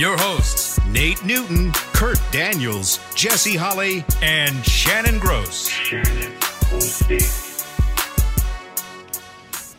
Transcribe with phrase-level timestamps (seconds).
[0.00, 5.68] your hosts, Nate Newton, Kurt Daniels, Jesse Holley, and Shannon Gross.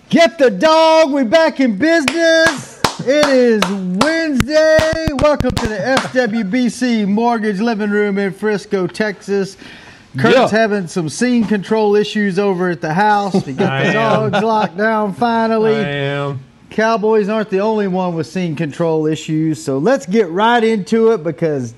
[0.10, 1.12] Get the dog.
[1.12, 2.80] We're back in business.
[3.00, 3.64] It is
[4.04, 5.08] Wednesday.
[5.24, 9.58] Welcome to the FWBC Mortgage Living Room in Frisco, Texas.
[10.20, 10.50] Kurt's Yeah.
[10.50, 13.44] having some scene control issues over at the house.
[13.44, 14.30] We got the am.
[14.30, 15.78] dogs locked down finally.
[15.78, 16.42] I am.
[16.72, 21.22] Cowboys aren't the only one with scene control issues, so let's get right into it
[21.22, 21.74] because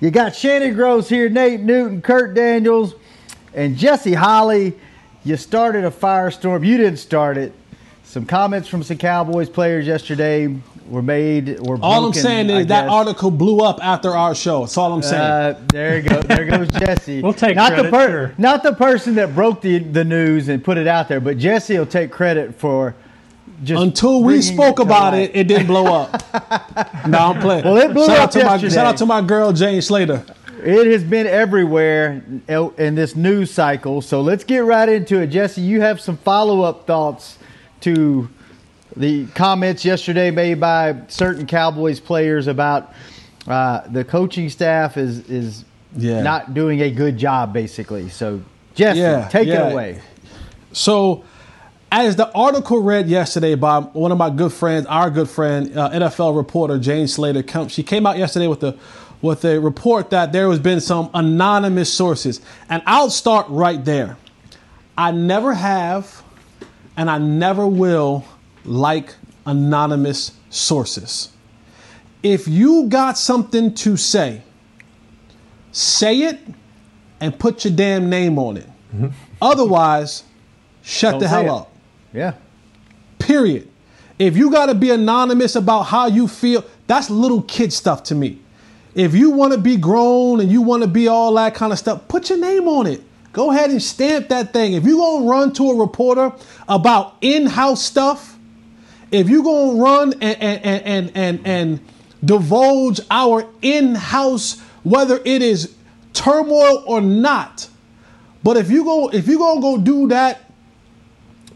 [0.00, 2.94] you got Shannon Gross here, Nate Newton, Kurt Daniels,
[3.52, 4.72] and Jesse Holley.
[5.24, 6.66] You started a firestorm.
[6.66, 7.52] You didn't start it.
[8.02, 10.56] Some comments from some Cowboys players yesterday
[10.88, 11.60] were made.
[11.60, 14.60] Were All I'm saying is that article blew up after our show.
[14.60, 15.20] That's all I'm saying.
[15.20, 16.22] Uh, there you go.
[16.22, 17.20] There goes Jesse.
[17.20, 18.34] We'll take not the credit, sure.
[18.38, 21.78] not the person that broke the the news and put it out there, but Jesse
[21.78, 22.94] will take credit for
[23.64, 25.30] just Until we spoke about light.
[25.30, 26.12] it, it didn't blow up.
[27.08, 27.64] no, I'm playing.
[27.64, 30.24] Well, it blew shout up out to my shout out to my girl Jane Slater.
[30.62, 34.02] It has been everywhere in this news cycle.
[34.02, 35.28] So let's get right into it.
[35.28, 37.38] Jesse, you have some follow up thoughts
[37.82, 38.28] to
[38.96, 42.92] the comments yesterday made by certain Cowboys players about
[43.46, 45.64] uh, the coaching staff is is
[45.96, 46.22] Yeah.
[46.22, 48.08] not doing a good job, basically.
[48.08, 48.40] So,
[48.74, 49.68] Jesse, Yeah, take yeah.
[49.68, 50.00] it away.
[50.72, 51.24] So,
[51.90, 55.90] as the article read yesterday by one of my good friends, our good friend, uh,
[55.90, 58.78] NFL reporter Jane Slater, come, she came out yesterday with the
[59.20, 64.16] with a report that there has been some anonymous sources, and I'll start right there.
[64.96, 66.22] I never have,
[66.96, 68.24] and I never will
[68.64, 71.30] like anonymous sources.
[72.22, 74.42] If you got something to say,
[75.72, 76.38] say it
[77.20, 78.66] and put your damn name on it.
[79.42, 80.24] Otherwise,
[80.82, 81.72] shut Don't the hell up.
[82.18, 82.34] Yeah.
[83.20, 83.68] Period.
[84.18, 88.16] If you got to be anonymous about how you feel, that's little kid stuff to
[88.16, 88.40] me.
[88.96, 91.78] If you want to be grown and you want to be all that kind of
[91.78, 93.04] stuff, put your name on it.
[93.32, 94.72] Go ahead and stamp that thing.
[94.72, 96.32] If you're going to run to a reporter
[96.68, 98.36] about in house stuff,
[99.12, 101.80] if you're going to run and, and, and, and, and,
[102.24, 105.76] divulge our in house, whether it is
[106.14, 107.68] turmoil or not,
[108.42, 110.47] but if you go, if you're gonna go do that,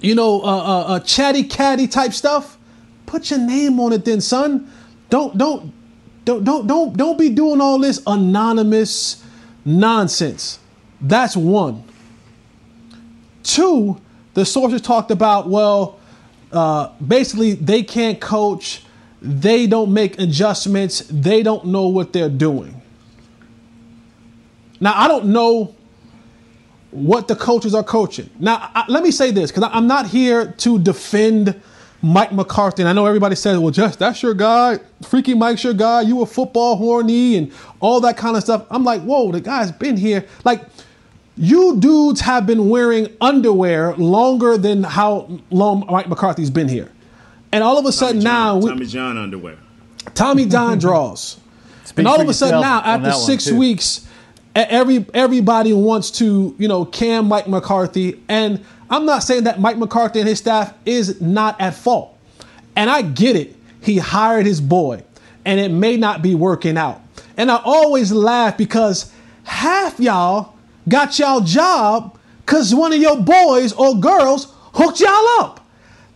[0.02, 2.58] you know, uh, uh, uh, chatty catty type stuff,
[3.06, 4.70] put your name on it, then, son.
[5.08, 5.72] Don't, don't,
[6.24, 9.24] don't, don't, don't, don't be doing all this anonymous
[9.64, 10.58] nonsense.
[11.00, 11.84] That's one.
[13.42, 14.00] Two,
[14.34, 16.00] the sources talked about, well,
[16.52, 18.84] uh, basically they can't coach,
[19.20, 22.80] they don't make adjustments, they don't know what they're doing.
[24.80, 25.74] Now, I don't know
[26.92, 28.30] what the coaches are coaching.
[28.38, 31.60] Now, I, let me say this because I'm not here to defend
[32.02, 32.82] Mike McCarthy.
[32.82, 34.78] And I know everybody says, well, just that's your guy.
[35.02, 36.02] Freaky Mike's your guy.
[36.02, 38.66] You a football horny and all that kind of stuff.
[38.70, 40.26] I'm like, whoa, the guy's been here.
[40.44, 40.64] Like,
[41.36, 46.90] you dudes have been wearing underwear longer than how long Mike McCarthy's been here.
[47.52, 49.58] And all of a sudden now, we, Tommy John underwear.
[50.14, 51.38] Tommy John draws.
[51.84, 54.06] Speak and all of a sudden now, after six weeks,
[54.54, 58.20] every everybody wants to, you know, cam Mike McCarthy.
[58.28, 62.16] And I'm not saying that Mike McCarthy and his staff is not at fault.
[62.76, 63.56] And I get it.
[63.80, 65.02] He hired his boy,
[65.44, 67.00] and it may not be working out.
[67.36, 69.12] And I always laugh because
[69.44, 70.54] half y'all
[70.88, 75.66] got y'all job because one of your boys or girls hooked y'all up.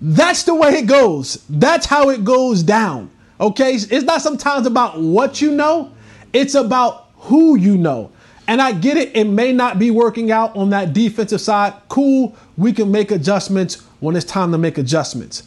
[0.00, 1.44] That's the way it goes.
[1.48, 3.10] That's how it goes down.
[3.41, 3.75] Okay?
[3.75, 5.93] It's not sometimes about what you know,
[6.32, 8.12] it's about who you know.
[8.48, 11.75] And I get it, it may not be working out on that defensive side.
[11.88, 15.43] Cool, we can make adjustments when it's time to make adjustments.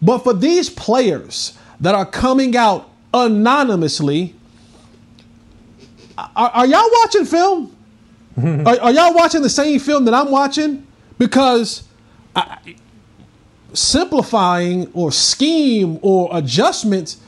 [0.00, 4.34] But for these players that are coming out anonymously,
[6.16, 7.76] are, are y'all watching film?
[8.36, 10.86] are, are y'all watching the same film that I'm watching?
[11.18, 11.82] Because
[12.36, 12.58] I,
[13.72, 17.18] simplifying or scheme or adjustments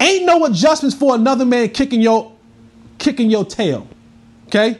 [0.00, 2.32] ain't no adjustments for another man kicking your
[2.98, 3.86] kicking your tail.
[4.46, 4.78] Okay?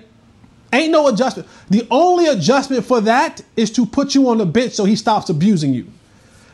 [0.73, 1.49] Ain't no adjustment.
[1.71, 5.31] The only adjustment for that is to put you on the bench so he stops
[5.31, 5.87] abusing you.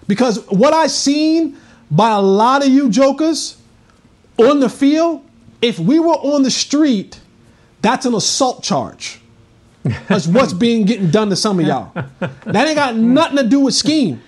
[0.07, 1.57] Because what I've seen
[1.91, 3.57] by a lot of you jokers
[4.39, 5.25] on the field,
[5.61, 7.21] if we were on the street,
[7.81, 9.21] that's an assault charge.
[10.09, 11.93] as what's being getting done to some of y'all.
[12.45, 14.23] That ain't got nothing to do with scheme.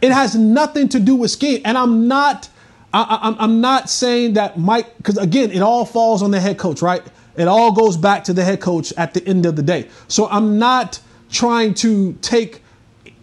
[0.00, 1.62] It has nothing to do with scheme.
[1.64, 2.48] And I'm not,
[2.92, 6.58] I, I, I'm not saying that Mike, because again, it all falls on the head
[6.58, 7.02] coach, right?
[7.36, 9.88] It all goes back to the head coach at the end of the day.
[10.08, 11.00] So I'm not
[11.30, 12.62] trying to take,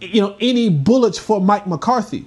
[0.00, 2.26] you know, any bullets for Mike McCarthy.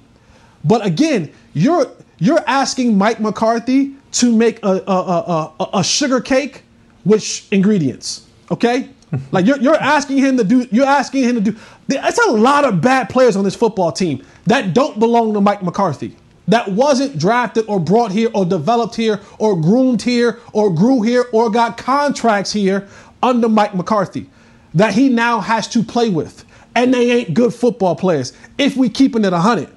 [0.64, 6.64] But again, you're you're asking Mike McCarthy to make a, a, a, a sugar cake
[7.04, 8.28] with ingredients.
[8.50, 8.90] Okay?
[9.32, 11.58] like you're, you're asking him to do you're asking him to do
[11.88, 15.62] that's a lot of bad players on this football team that don't belong to Mike
[15.62, 16.16] McCarthy.
[16.48, 21.26] That wasn't drafted or brought here or developed here or groomed here or grew here
[21.32, 22.88] or got contracts here
[23.22, 24.30] under Mike McCarthy
[24.74, 26.46] that he now has to play with.
[26.76, 29.70] And they ain't good football players if we keeping it 100.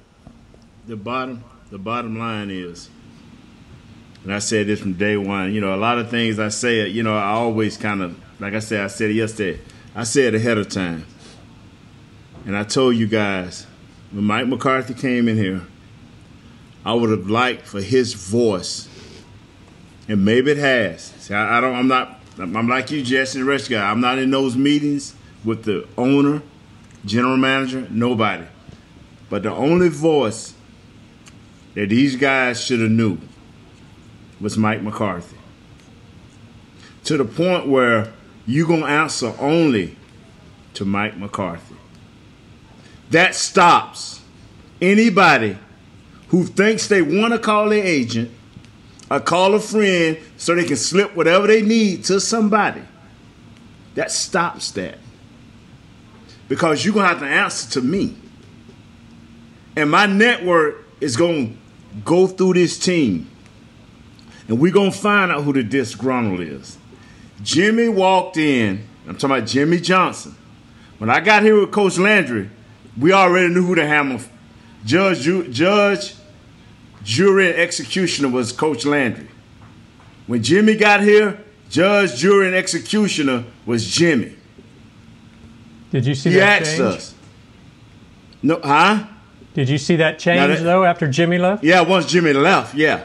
[0.87, 2.89] The bottom the bottom line is
[4.23, 6.87] and I said this from day one, you know, a lot of things I say,
[6.87, 9.59] you know, I always kind of like I said, I said it yesterday.
[9.95, 11.05] I said ahead of time.
[12.45, 13.65] And I told you guys
[14.11, 15.61] when Mike McCarthy came in here,
[16.87, 18.87] I would have liked for his voice,
[20.07, 21.01] and maybe it has.
[21.19, 21.75] See, I, I don't.
[21.75, 22.21] I'm not.
[22.39, 23.91] I'm like you, Jesse, the rest guy.
[23.91, 25.13] I'm not in those meetings
[25.43, 26.41] with the owner,
[27.03, 28.45] general manager, nobody.
[29.29, 30.53] But the only voice
[31.73, 33.17] that these guys should have knew
[34.39, 35.35] was Mike McCarthy.
[37.03, 38.13] To the point where
[38.45, 39.97] you're to answer only
[40.75, 41.75] to Mike McCarthy.
[43.09, 44.21] That stops
[44.79, 45.57] anybody
[46.29, 48.31] who thinks they want to call their agent
[49.09, 52.81] or call a friend so they can slip whatever they need to somebody.
[53.95, 54.99] That stops that.
[56.47, 58.15] Because you're going to have to answer to me.
[59.75, 61.57] And my network is going to
[62.03, 63.29] go through this team.
[64.47, 66.77] And we're going to find out who the disgruntled is.
[67.43, 68.87] Jimmy walked in.
[69.07, 70.35] I'm talking about Jimmy Johnson.
[70.97, 72.49] When I got here with Coach Landry,
[72.99, 74.19] we already knew who the hammer
[74.87, 76.15] judge, judge,
[77.03, 79.27] jury, and executioner was Coach Landry.
[80.25, 84.35] When Jimmy got here, judge, jury, and executioner was Jimmy.
[85.91, 86.81] Did you see he that asked change?
[86.81, 87.15] us.
[88.41, 89.05] No, huh?
[89.53, 91.63] Did you see that change that- though after Jimmy left?
[91.63, 93.03] Yeah, once Jimmy left, yeah.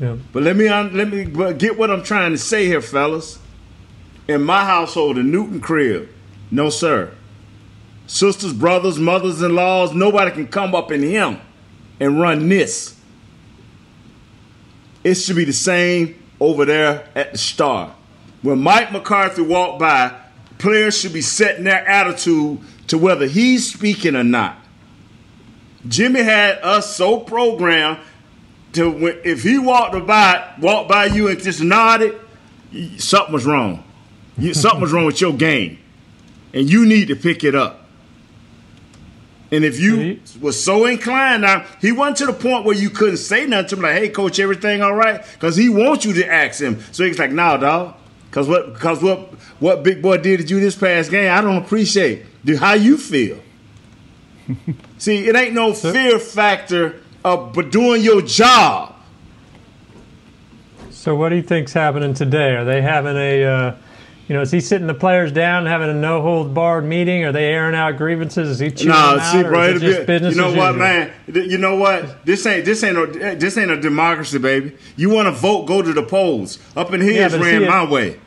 [0.00, 0.16] Yeah.
[0.32, 3.40] But let me let me get what I'm trying to say here, fellas.
[4.28, 6.08] In my household, the Newton crib,
[6.50, 7.10] no sir.
[8.08, 11.38] Sisters, brothers, mothers-in-laws, nobody can come up in him
[12.00, 12.98] and run this.
[15.04, 17.94] It should be the same over there at the Star.
[18.40, 20.14] When Mike McCarthy walked by,
[20.56, 24.56] players should be setting their attitude to whether he's speaking or not.
[25.86, 27.98] Jimmy had us so programmed
[28.72, 32.18] to when, if he walked by walked by you and just nodded,
[32.96, 33.84] something was wrong.
[34.38, 35.78] You, something was wrong with your game,
[36.54, 37.87] and you need to pick it up.
[39.50, 40.40] And if you Mhm.
[40.42, 43.76] was so inclined, now he wasn't to the point where you couldn't say nothing to
[43.76, 46.78] him, like, "Hey, coach, everything all right?" Because he wants you to ask him.
[46.92, 47.94] So he's like, "Nah, dog,
[48.30, 51.56] because what, because what, what big boy did to you this past game, I don't
[51.56, 52.24] appreciate.
[52.44, 53.38] Dude, how you feel?
[54.98, 58.94] See, it ain't no fear factor of but doing your job.
[60.90, 62.54] So what do you think's happening today?
[62.56, 63.72] Are they having a, uh,
[64.28, 67.24] you know, is he sitting the players down, having a no holds barred meeting?
[67.24, 68.48] Are they airing out grievances?
[68.50, 70.40] Is he chewing No, them out, see, or bro, it it'll just be- business you
[70.42, 70.74] know what, usual?
[70.74, 71.12] man?
[71.32, 72.24] You know what?
[72.26, 74.76] This ain't this ain't no this ain't a democracy, baby.
[74.96, 75.64] You want to vote?
[75.66, 76.58] Go to the polls.
[76.76, 78.20] Up in here, Yeah, it's ran see, my way.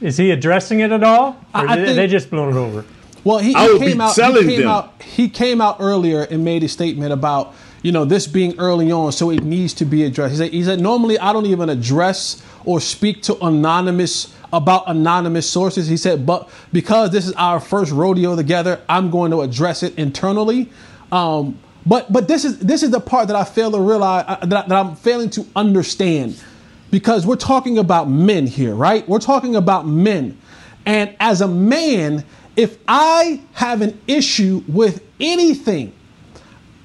[0.00, 1.28] Is he addressing it at all?
[1.28, 2.84] Or I- I they, think- they just blown it over?
[3.24, 4.14] Well, he, I he would be came out.
[4.14, 4.68] telling he came them.
[4.70, 5.02] out.
[5.02, 9.10] He came out earlier and made a statement about you know this being early on,
[9.10, 10.32] so it needs to be addressed.
[10.32, 15.48] He said, he said normally I don't even address or speak to anonymous about anonymous
[15.48, 15.86] sources.
[15.86, 19.96] He said, but because this is our first rodeo together, I'm going to address it
[19.98, 20.70] internally.
[21.12, 24.44] Um, but but this is this is the part that I fail to realize uh,
[24.46, 26.42] that, that I'm failing to understand
[26.90, 29.08] because we're talking about men here, right?
[29.08, 30.36] We're talking about men.
[30.84, 32.24] And as a man,
[32.56, 35.92] if I have an issue with anything,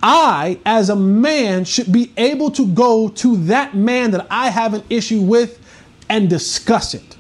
[0.04, 4.74] I, as a man, should be able to go to that man that I have
[4.74, 5.60] an issue with
[6.10, 7.18] and discuss it.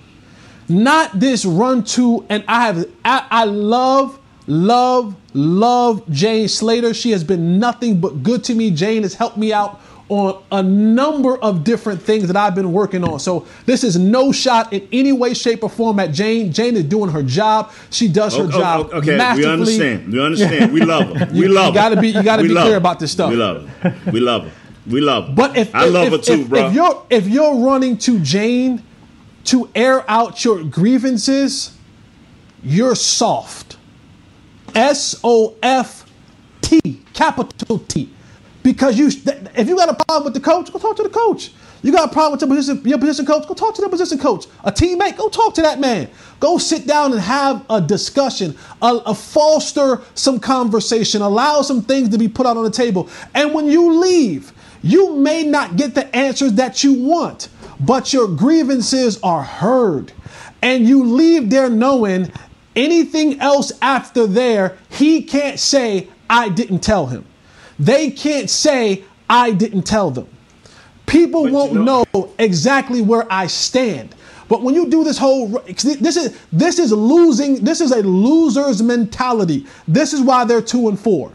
[0.71, 6.93] Not this run to, and I have, I, I love, love, love Jane Slater.
[6.93, 8.71] She has been nothing but good to me.
[8.71, 13.01] Jane has helped me out on a number of different things that I've been working
[13.03, 13.17] on.
[13.19, 16.51] So this is no shot in any way, shape, or form at Jane.
[16.51, 17.71] Jane is doing her job.
[17.91, 20.11] She does her job okay, we understand.
[20.11, 20.73] We understand.
[20.73, 21.27] We love her.
[21.31, 22.01] We You- love you gotta her.
[22.01, 22.75] be- you gotta We be clear her.
[22.77, 23.29] about this stuff.
[23.29, 23.95] We love her.
[24.11, 24.51] We love her.
[24.85, 25.33] We love her.
[25.33, 26.67] But if I if, love if, her too, if, bro.
[26.67, 28.83] if you're if you're running to Jane
[29.45, 31.75] to air out your grievances,
[32.63, 33.77] you're soft.
[34.75, 36.05] S O F
[36.61, 38.13] T, capital T.
[38.63, 41.51] Because you, if you got a problem with the coach, go talk to the coach.
[41.83, 44.19] You got a problem with your position, your position coach, go talk to the position
[44.19, 44.45] coach.
[44.63, 46.09] A teammate, go talk to that man.
[46.39, 52.09] Go sit down and have a discussion, a, a foster some conversation, allow some things
[52.09, 53.09] to be put out on the table.
[53.33, 58.27] And when you leave, you may not get the answers that you want, but your
[58.27, 60.11] grievances are heard.
[60.61, 62.31] And you leave there knowing
[62.75, 67.25] anything else after there, he can't say, I didn't tell him.
[67.79, 70.27] They can't say, I didn't tell them.
[71.05, 74.15] People but won't you know, know exactly where I stand.
[74.47, 78.81] But when you do this whole this is this is losing this is a loser's
[78.81, 79.65] mentality.
[79.87, 81.31] This is why they're 2 and 4.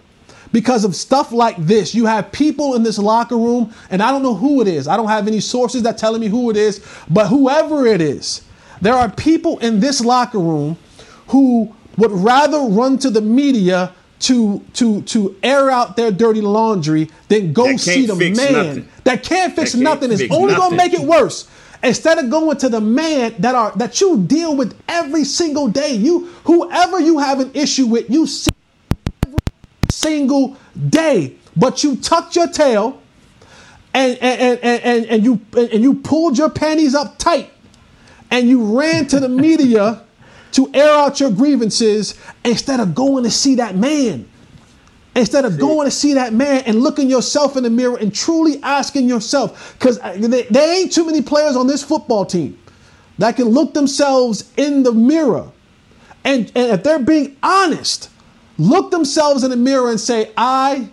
[0.53, 4.23] Because of stuff like this, you have people in this locker room and I don't
[4.23, 4.89] know who it is.
[4.89, 8.43] I don't have any sources that telling me who it is, but whoever it is,
[8.81, 10.77] there are people in this locker room
[11.29, 17.11] who would rather run to the media to to to air out their dirty laundry
[17.29, 18.89] than go see the man nothing.
[19.05, 20.11] that can't fix that nothing.
[20.11, 20.57] It's only nothing.
[20.57, 21.49] gonna make it worse.
[21.83, 25.93] Instead of going to the man that are that you deal with every single day,
[25.95, 28.51] you whoever you have an issue with, you see
[29.97, 30.57] single
[30.89, 33.01] day, but you tucked your tail
[33.95, 37.51] and and, and, and, and you and you pulled your panties up tight
[38.31, 40.03] and you ran to the media
[40.53, 44.29] to air out your grievances instead of going to see that man.
[45.15, 48.63] Instead of going to see that man and looking yourself in the mirror and truly
[48.63, 52.59] asking yourself, because there ain't too many players on this football team
[53.17, 55.51] that can look themselves in the mirror.
[56.23, 58.11] And, and if they're being honest,
[58.59, 60.89] look themselves in the mirror and say, I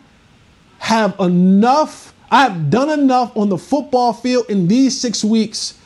[0.80, 5.80] have enough, I have done enough on the football field in these six weeks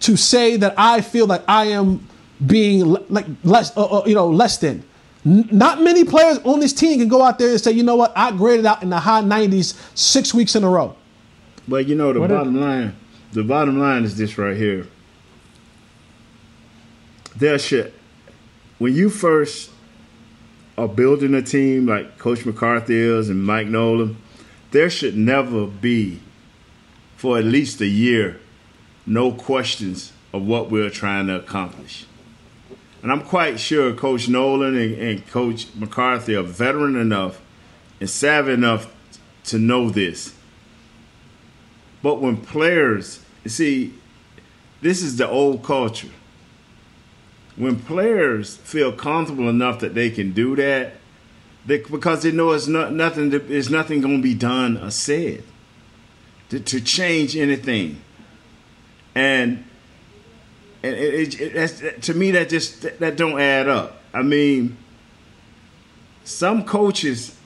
[0.00, 2.06] to say that I feel like I am
[2.44, 4.82] being like less, uh, uh, you know, less than.
[5.26, 7.96] N- not many players on this team can go out there and say, you know
[7.96, 10.96] what, I graded out in the high 90s six weeks in a row.
[11.68, 12.96] But you know, the what bottom is- line,
[13.32, 14.86] the bottom line is this right here.
[17.36, 17.92] There should,
[18.78, 19.70] when you first
[20.80, 24.16] are building a team like Coach McCarthy is and Mike Nolan,
[24.70, 26.20] there should never be,
[27.16, 28.40] for at least a year,
[29.04, 32.06] no questions of what we're trying to accomplish.
[33.02, 37.42] And I'm quite sure Coach Nolan and, and Coach McCarthy are veteran enough
[38.00, 38.90] and savvy enough
[39.44, 40.34] to know this.
[42.02, 43.92] But when players, see,
[44.80, 46.08] this is the old culture.
[47.56, 50.94] When players feel comfortable enough that they can do that,
[51.66, 55.44] they, because they know it's not, nothing, there's nothing going to be done or said
[56.50, 58.00] to, to change anything.
[59.14, 59.64] And
[60.82, 64.00] and it, it, it, to me that just that don't add up.
[64.14, 64.76] I mean,
[66.24, 67.36] some coaches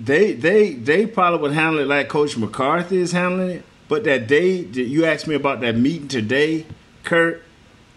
[0.00, 3.64] they they they probably would handle it like Coach McCarthy is handling it.
[3.88, 6.66] But that day, you asked me about that meeting today,
[7.04, 7.42] Kurt.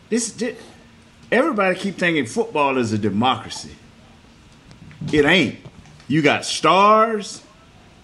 [0.09, 0.57] This, this
[1.31, 3.75] everybody keep thinking football is a democracy.
[5.11, 5.59] It ain't.
[6.07, 7.43] You got stars.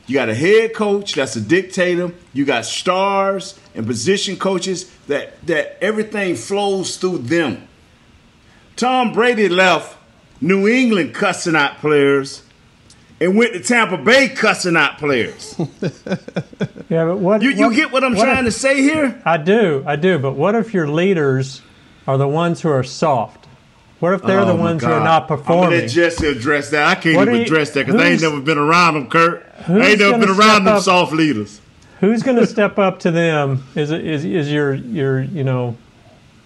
[0.06, 2.12] You got a head coach that's a dictator.
[2.34, 7.68] You got stars and position coaches that, that everything flows through them.
[8.76, 9.98] Tom Brady left
[10.42, 12.44] New England cussing out players
[13.22, 15.56] and went to Tampa Bay cussing out players.
[16.90, 19.22] yeah, but what you, you what, get what I'm what trying if, to say here?
[19.24, 20.20] I do, I do.
[20.20, 21.62] But what if your leaders
[22.08, 23.44] are the ones who are soft?
[24.00, 25.64] What if they're oh the ones who are not performing?
[25.64, 26.88] I'm gonna Jesse address that.
[26.88, 29.50] I can't what even you, address that because I ain't never been around them, Kurt.
[29.68, 31.62] I ain't never been around them soft leaders.
[32.02, 33.64] Who's going to step up to them?
[33.76, 35.78] Is is is your your you know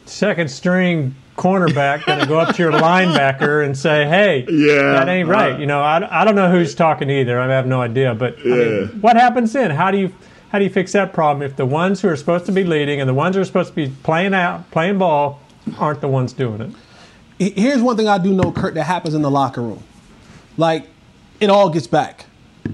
[0.05, 5.09] second string cornerback going to go up to your linebacker and say, "Hey, yeah, that
[5.09, 7.39] ain't right." You know, I, I don't know who's talking either.
[7.39, 8.13] I have no idea.
[8.13, 8.53] But yeah.
[8.53, 9.71] I mean, what happens then?
[9.71, 10.13] How do you
[10.49, 12.99] how do you fix that problem if the ones who are supposed to be leading
[12.99, 15.41] and the ones who are supposed to be playing out playing ball
[15.77, 16.62] aren't the ones doing
[17.39, 17.53] it?
[17.55, 19.83] Here's one thing I do know, Kurt, that happens in the locker room.
[20.57, 20.88] Like,
[21.39, 22.25] it all gets back.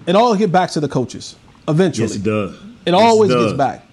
[0.05, 1.35] It all gets back to the coaches
[1.67, 2.07] eventually.
[2.07, 2.59] Yes, it does.
[2.85, 3.85] It always gets back.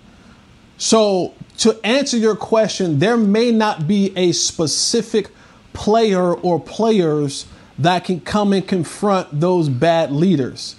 [0.79, 5.31] So to answer your question, there may not be a specific
[5.73, 7.47] player or players
[7.79, 10.77] that can come and confront those bad leaders.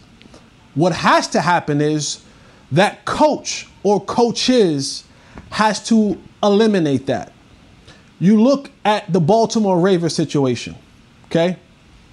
[0.73, 2.23] What has to happen is
[2.71, 5.03] that coach or coaches
[5.51, 7.33] has to eliminate that.
[8.21, 10.75] You look at the Baltimore Ravens situation,
[11.25, 11.57] okay?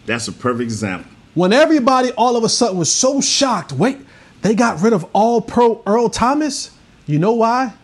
[0.07, 1.11] That's a perfect example.
[1.35, 3.99] When everybody all of a sudden was so shocked, wait,
[4.41, 6.71] they got rid of all pro Earl Thomas.
[7.07, 7.75] You know why?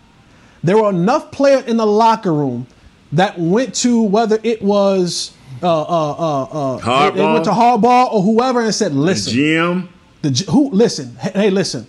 [0.63, 2.67] There were enough players in the locker room
[3.13, 7.15] that went to whether it was uh, uh, uh, uh, Harbaugh.
[7.15, 9.89] they went to Harbaugh or whoever and said, "Listen, Jim,
[10.23, 11.87] the who listen, hey, listen,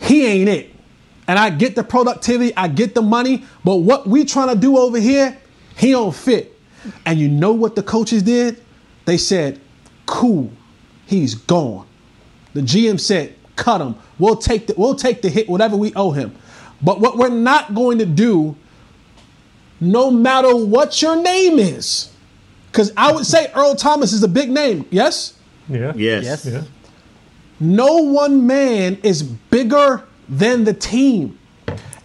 [0.00, 0.71] he ain't it."
[1.32, 4.76] And I get the productivity, I get the money, but what we trying to do
[4.76, 5.38] over here,
[5.78, 6.60] he don't fit.
[7.06, 8.62] And you know what the coaches did?
[9.06, 9.58] They said,
[10.04, 10.50] "Cool,
[11.06, 11.86] he's gone."
[12.52, 13.94] The GM said, "Cut him.
[14.18, 16.34] We'll take the we'll take the hit, whatever we owe him."
[16.82, 18.54] But what we're not going to do,
[19.80, 22.10] no matter what your name is,
[22.70, 24.84] because I would say Earl Thomas is a big name.
[24.90, 25.32] Yes.
[25.66, 25.94] Yeah.
[25.96, 26.44] yes, Yes.
[26.44, 26.62] Yeah.
[27.58, 31.38] No one man is bigger than the team.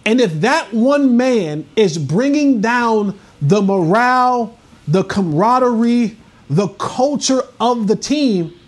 [0.04, 6.16] And if that one man is bringing down the morale, the camaraderie,
[6.48, 8.58] the culture of the team,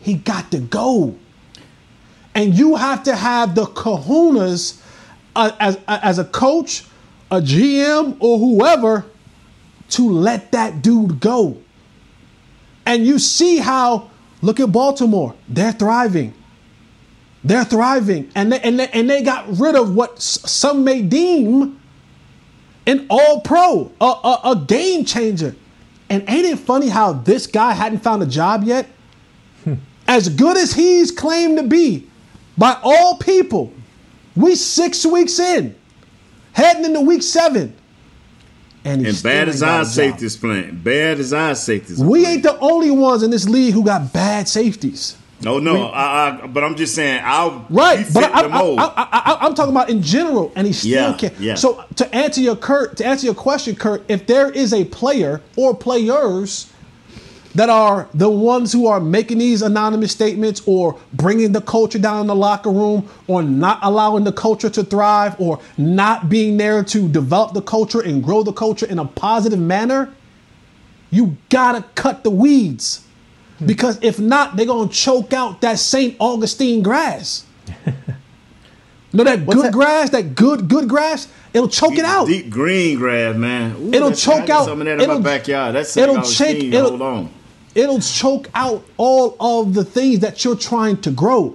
[0.00, 1.16] he got to go.
[2.34, 4.80] And you have to have the kahunas
[5.36, 6.84] uh, as, as a coach,
[7.30, 9.04] a GM, or whoever
[9.90, 11.58] to let that dude go.
[12.84, 14.10] And you see how,
[14.42, 16.34] look at Baltimore, they're thriving.
[17.44, 18.30] They're thriving.
[18.34, 21.78] And they, and they, and they got rid of what some may deem
[22.86, 25.54] an all pro, a, a, a game changer.
[26.10, 28.86] And ain't it funny how this guy hadn't found a job yet?
[29.64, 29.74] Hmm.
[30.06, 32.06] As good as he's claimed to be
[32.56, 33.72] by all people,
[34.36, 35.74] we six weeks in,
[36.52, 37.74] heading into week seven.
[38.86, 39.92] And, And bad as our job.
[39.92, 40.80] safety's playing.
[40.82, 42.34] Bad as our safety's We playing.
[42.34, 45.16] ain't the only ones in this league who got bad safeties.
[45.44, 45.86] No, no.
[45.86, 48.78] I, I, but I'm just saying, I'll Right, but I, the I, mold.
[48.80, 51.38] I, am talking about in general, and he still Yeah, can't.
[51.38, 51.54] yeah.
[51.54, 55.40] So to answer your Kurt, to answer your question, Kurt, if there is a player
[55.56, 56.70] or players
[57.54, 62.22] that are the ones who are making these anonymous statements or bringing the culture down
[62.22, 66.82] in the locker room or not allowing the culture to thrive or not being there
[66.82, 70.12] to develop the culture and grow the culture in a positive manner,
[71.10, 73.03] you gotta cut the weeds.
[73.64, 73.66] Mm.
[73.66, 76.16] Because if not, they're gonna choke out that St.
[76.20, 77.44] Augustine grass.
[79.12, 79.72] know that good that?
[79.72, 82.26] grass, that good, good grass, it'll choke it out.
[82.26, 83.76] Deep green grass, man.
[83.76, 85.74] Ooh, It'll choke out- Some of that in it'll- my backyard.
[85.74, 86.72] That's it'll it'll shake- shake.
[86.74, 87.30] it'll- Hold on.
[87.74, 91.54] It'll choke out all of the things that you're trying to grow.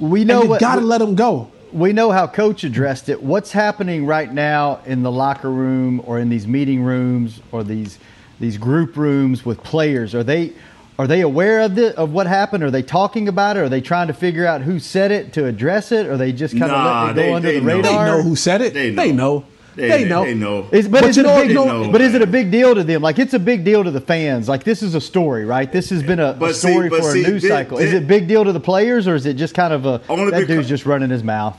[0.00, 1.48] We And know you gotta let them go.
[1.72, 3.22] we know how coach addressed it.
[3.22, 7.98] What's happening right now in the locker room or in these meeting rooms or these
[8.40, 10.12] these group rooms with players?
[10.14, 10.52] Are they
[10.98, 12.64] are they aware of the of what happened?
[12.64, 13.60] Are they talking about it?
[13.60, 16.06] Are they trying to figure out who said it to address it?
[16.06, 17.82] Or they just kind of Nah, letting it go they- under they the know.
[17.82, 18.06] They radar?
[18.06, 18.74] know who said it.
[18.74, 19.38] They They know.
[19.40, 19.44] know.
[19.76, 20.24] They, They know.
[20.24, 20.66] They know.
[20.72, 22.74] Is, but, But is you it a big, know- but is it a big deal
[22.74, 23.00] to them?
[23.00, 24.48] Like it's a big deal to the fans.
[24.48, 25.70] Like this is a story, right?
[25.70, 27.78] This has been a, a But see- story for see, a news thi- cycle.
[27.78, 30.32] is it big deal to the players, or is it just kind of a Only
[30.32, 31.56] that because- dude's just running his mouth?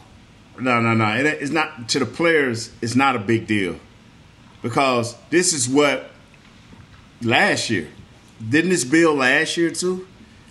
[0.60, 1.14] No, no, no.
[1.16, 2.72] It- it's not to the players.
[2.82, 3.76] It's not a big deal
[4.62, 6.10] because this is what
[7.22, 7.88] last year.
[8.48, 10.08] Didn't this bill last year too?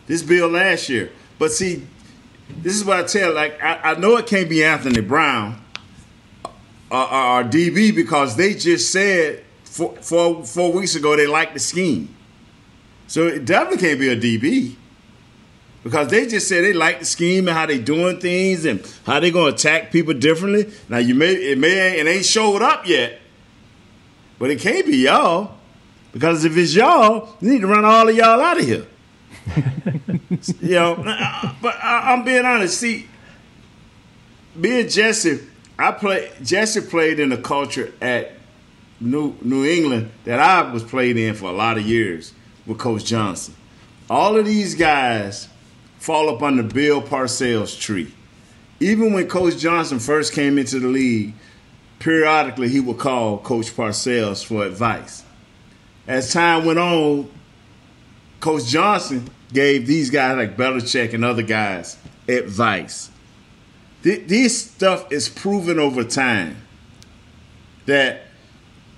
[0.06, 1.10] This bill last year.
[1.38, 1.86] But see,
[2.62, 3.32] this is what I tell.
[3.34, 5.60] Like I, I know it can't be Anthony Brown
[6.44, 6.50] uh, uh,
[6.90, 11.54] or, or, or DB because they just said four, four, four weeks ago they liked
[11.54, 12.14] the scheme.
[13.06, 14.76] So it definitely can't be a DB
[15.82, 19.20] because they just said they like the scheme and how they doing things and how
[19.20, 20.72] they gonna attack people differently.
[20.88, 23.18] Now you may it may it ain't showed up yet,
[24.38, 25.57] but it can't be y'all
[26.18, 28.84] because if it's y'all, you need to run all of y'all out of here.
[30.60, 30.96] you know,
[31.62, 32.76] but I, I'm being honest.
[32.80, 33.06] See,
[34.60, 35.38] being Jesse,
[35.78, 36.32] I play.
[36.42, 38.32] Jesse played in a culture at
[38.98, 42.34] New New England that I was played in for a lot of years
[42.66, 43.54] with Coach Johnson.
[44.10, 45.48] All of these guys
[46.00, 48.12] fall up under Bill Parcells' tree.
[48.80, 51.34] Even when Coach Johnson first came into the league,
[52.00, 55.22] periodically he would call Coach Parcells for advice.
[56.08, 57.30] As time went on,
[58.40, 63.10] Coach Johnson gave these guys like Belichick and other guys advice.
[64.02, 66.56] Th- This stuff is proven over time
[67.86, 68.22] that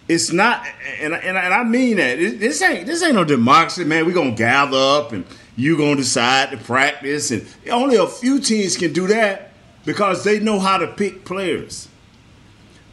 [0.08, 0.64] it's not,
[1.00, 4.06] and, and, and I mean that It- this ain't this ain't no democracy, man.
[4.06, 5.24] We're gonna gather up and
[5.56, 9.52] you gonna decide to practice, and only a few teams can do that
[9.84, 11.88] because they know how to pick players.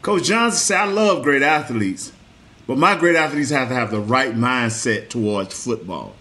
[0.02, 2.12] Coach Johnson said, "I love great athletes,
[2.68, 6.14] but my great athletes have to have the right mindset towards football.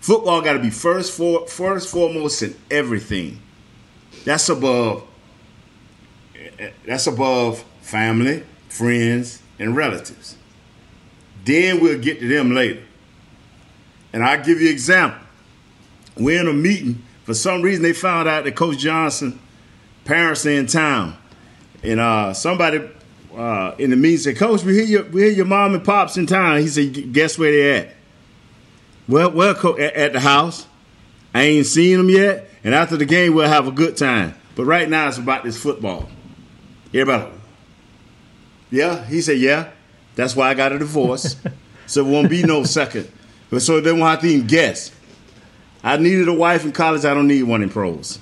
[0.00, 3.40] Football got to be first for first foremost in everything.
[4.24, 5.04] That's above.
[6.84, 10.36] That's above family, friends, and relatives.
[11.44, 12.82] Then we'll get to them later.
[14.12, 15.20] And I'll give you an example.
[16.16, 17.02] We're in a meeting.
[17.24, 19.38] For some reason, they found out that Coach Johnson
[20.04, 21.16] parents are in town,
[21.82, 22.80] and uh, somebody
[23.36, 26.16] uh, in the meeting said, Coach, we hear your we hear your mom and pops
[26.16, 26.60] in town.
[26.60, 27.94] He said, Guess where they at?
[29.08, 30.66] Well, well, coach, at, at the house.
[31.32, 34.34] I ain't seen them yet, and after the game, we'll have a good time.
[34.56, 36.08] But right now, it's about this football.
[36.92, 37.30] Everybody,
[38.70, 39.04] yeah.
[39.04, 39.70] He said, yeah.
[40.16, 41.36] That's why I got a divorce.
[41.86, 43.10] so it won't be no second.
[43.48, 44.92] But so they won't have to even guess.
[45.82, 47.04] I needed a wife in college.
[47.04, 48.18] I don't need one in pros.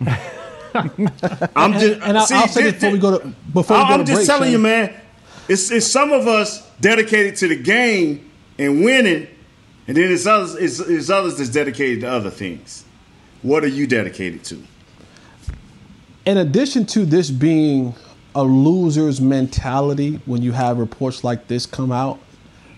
[0.74, 3.88] I'm just and, and see, I'll say this before we go to before we go
[3.94, 4.52] I'm to just break, telling Shane.
[4.52, 4.94] you, man.
[5.48, 9.26] It's, it's some of us dedicated to the game and winning,
[9.86, 10.54] and then it's others.
[10.54, 12.84] It's, it's others that's dedicated to other things.
[13.42, 14.62] What are you dedicated to?
[16.24, 17.94] in addition to this being
[18.34, 22.18] a loser's mentality when you have reports like this come out,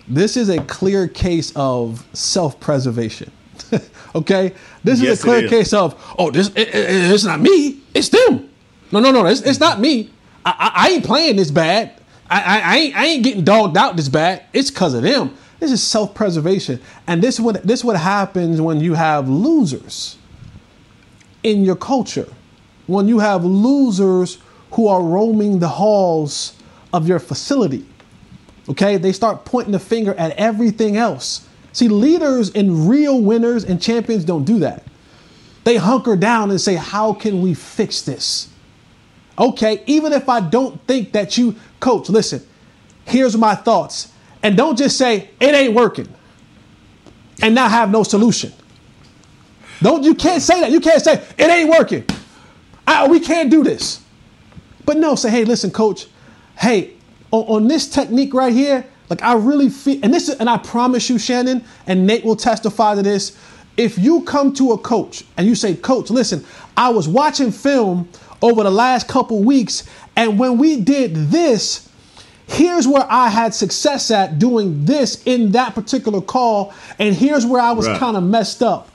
[0.08, 3.30] this is a clear case of self-preservation.
[4.14, 7.80] okay, this Yes, is a clear case of oh, this it, it- it's not me,
[7.94, 8.48] it's them.
[8.92, 10.10] No, no, no, it's, it's not me.
[10.44, 11.92] I, I, I ain't playing this bad.
[12.30, 14.44] I, I, I ain't I ain't getting dogged out this bad.
[14.52, 15.36] It's because of them.
[15.60, 20.18] This is self-preservation, and this what this what happens when you have losers
[21.42, 22.28] in your culture
[22.86, 24.38] when you have losers
[24.72, 26.54] who are roaming the halls
[26.92, 27.86] of your facility.
[28.68, 31.48] Okay, they start pointing the finger at everything else.
[31.74, 34.84] See, leaders and real winners and champions don't do that.
[35.64, 38.48] They hunker down and say, How can we fix this?
[39.36, 42.46] Okay, even if I don't think that you, coach, listen,
[43.04, 44.12] here's my thoughts.
[44.42, 46.08] And don't just say, It ain't working
[47.42, 48.52] and not have no solution.
[49.82, 50.70] Don't you can't say that.
[50.70, 52.06] You can't say it ain't working.
[52.86, 54.00] I, we can't do this.
[54.84, 56.06] But no, say, hey, listen, coach.
[56.56, 56.94] Hey,
[57.30, 60.56] on, on this technique right here, like I really feel, and this is, and I
[60.58, 63.36] promise you, Shannon, and Nate will testify to this.
[63.76, 66.44] If you come to a coach and you say, Coach, listen,
[66.76, 68.08] I was watching film
[68.40, 69.82] over the last couple weeks,
[70.16, 71.88] and when we did this,
[72.46, 77.60] here's where I had success at doing this in that particular call, and here's where
[77.60, 77.98] I was Right.
[77.98, 78.90] kind of messed up.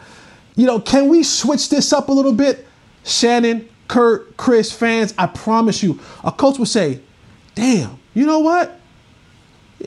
[0.55, 2.65] You know, can we switch this up a little bit?
[3.03, 6.99] Shannon, Kurt, Chris, fans, I promise you, a coach will say,
[7.55, 8.78] damn, you know what?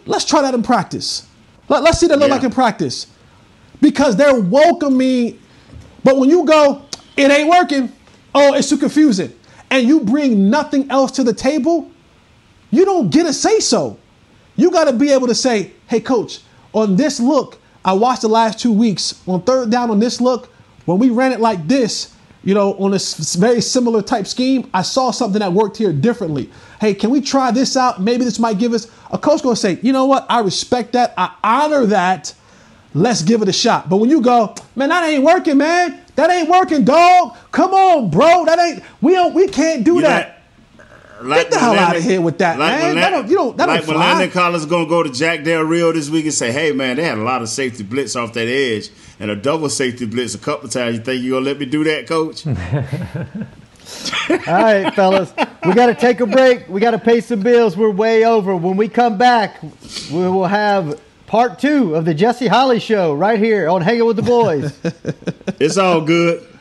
[0.07, 1.26] Let's try that in practice.
[1.68, 2.35] Let, us see that look Yeah.
[2.35, 3.07] like in practice.
[3.81, 5.38] Because they're welcoming,
[6.05, 6.83] but when you go,
[7.16, 7.92] it ain't working,
[8.35, 9.33] oh, it's too confusing,
[9.70, 11.90] and you bring nothing else to the table,
[12.70, 13.98] you don't get a say so.
[14.57, 16.40] You got to be able to say, hey, coach,
[16.72, 19.20] on this look, I watched the last two weeks.
[19.26, 20.50] On third down on this look,
[20.85, 22.12] when we ran it like this,
[22.44, 22.98] you know, on a
[23.38, 26.50] very similar type scheme, I saw something that worked here differently.
[26.81, 28.00] Hey, can we try this out?
[28.00, 30.26] Maybe this might give us a coach going to say, you know what?
[30.28, 31.14] I respect that.
[31.16, 32.35] I honor that.
[32.94, 33.88] Let's give it a shot.
[33.88, 36.00] But when you go, man, that ain't working, man.
[36.16, 37.37] That ain't working, dog.
[37.52, 38.44] Come on, bro.
[38.44, 38.83] That ain't.
[39.00, 39.33] We don't.
[39.33, 40.40] We can't do You that.
[41.22, 42.83] Like the hell out of here with that, man.
[42.87, 43.98] when That don't- you don't- that like don't when.
[44.00, 46.96] Landon Collins going to go to Jack Del Rio this week and say, "Hey, man,
[46.96, 48.90] they had a lot of safety blitz off that edge
[49.22, 50.98] and a double safety blitz a couple of times.
[50.98, 52.46] You think you're gonna let me do that, Coach?"
[54.30, 55.32] All right, fellas,
[55.66, 56.68] we got to take a break.
[56.68, 57.76] We got to pay some bills.
[57.76, 58.54] We're way over.
[58.54, 63.38] When we come back, we will have part two of the Jesse Holley Show right
[63.38, 64.78] here on Hanging with the Boys.
[65.61, 66.46] it's all good.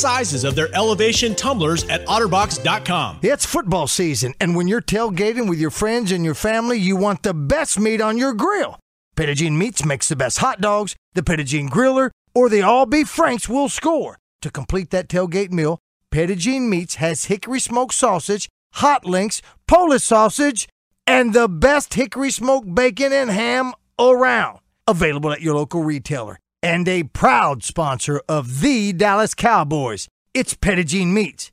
[0.00, 3.20] sizes of their elevation tumblers at otterbox.com.
[3.22, 7.22] It's football season, and when you're tailgating with your friends and your family, you want
[7.22, 8.78] the best meat on your grill.
[9.16, 12.86] Petit Jean Meats makes the best hot dogs, the Petit Jean Griller, or the all
[12.86, 14.16] beef Franks will score.
[14.40, 15.78] To complete that tailgate meal,
[16.10, 20.68] Petit Jean Meats has hickory smoked sausage, hot links, Polish sausage,
[21.06, 24.60] and the best hickory smoked bacon and ham around.
[24.88, 26.39] Available at your local retailer.
[26.62, 30.08] And a proud sponsor of the Dallas Cowboys.
[30.34, 31.50] It's Petit Jean Meats.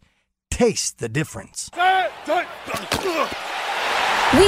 [0.51, 1.69] Taste the difference.
[1.73, 1.79] We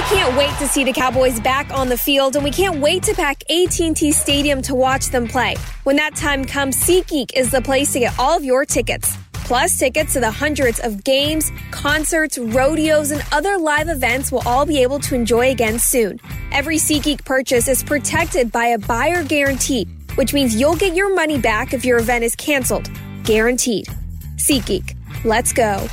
[0.01, 3.13] can't wait to see the Cowboys back on the field, and we can't wait to
[3.13, 5.55] pack AT&T Stadium to watch them play.
[5.85, 9.15] When that time comes, SeatGeek is the place to get all of your tickets.
[9.31, 14.65] Plus, tickets to the hundreds of games, concerts, rodeos, and other live events we'll all
[14.65, 16.19] be able to enjoy again soon.
[16.51, 21.37] Every SeatGeek purchase is protected by a buyer guarantee, which means you'll get your money
[21.39, 22.89] back if your event is canceled.
[23.23, 23.87] Guaranteed.
[24.35, 24.95] SeatGeek.
[25.23, 25.87] Let's go.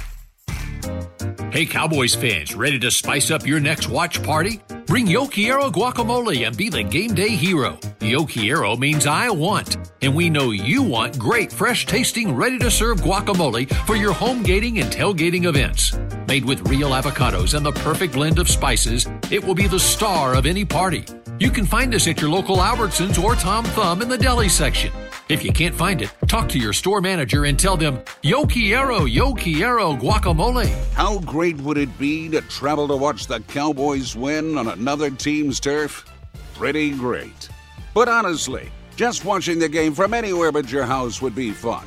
[1.50, 4.60] Hey, Cowboys fans, ready to spice up your next watch party?
[4.86, 7.78] Bring Yo Quiero guacamole and be the game day hero.
[8.00, 12.70] Yo Quiero means I want, and we know you want great, fresh tasting, ready to
[12.70, 15.98] serve guacamole for your home gating and tailgating events.
[16.28, 20.34] Made with real avocados and the perfect blend of spices, it will be the star
[20.34, 21.04] of any party.
[21.38, 24.90] You can find us at your local Albertsons or Tom Thumb in the deli section.
[25.28, 29.04] If you can't find it, talk to your store manager and tell them, Yo quiero,
[29.04, 30.72] yo quiero guacamole.
[30.94, 35.60] How great would it be to travel to watch the Cowboys win on another team's
[35.60, 36.10] turf?
[36.54, 37.50] Pretty great.
[37.92, 41.86] But honestly, just watching the game from anywhere but your house would be fun.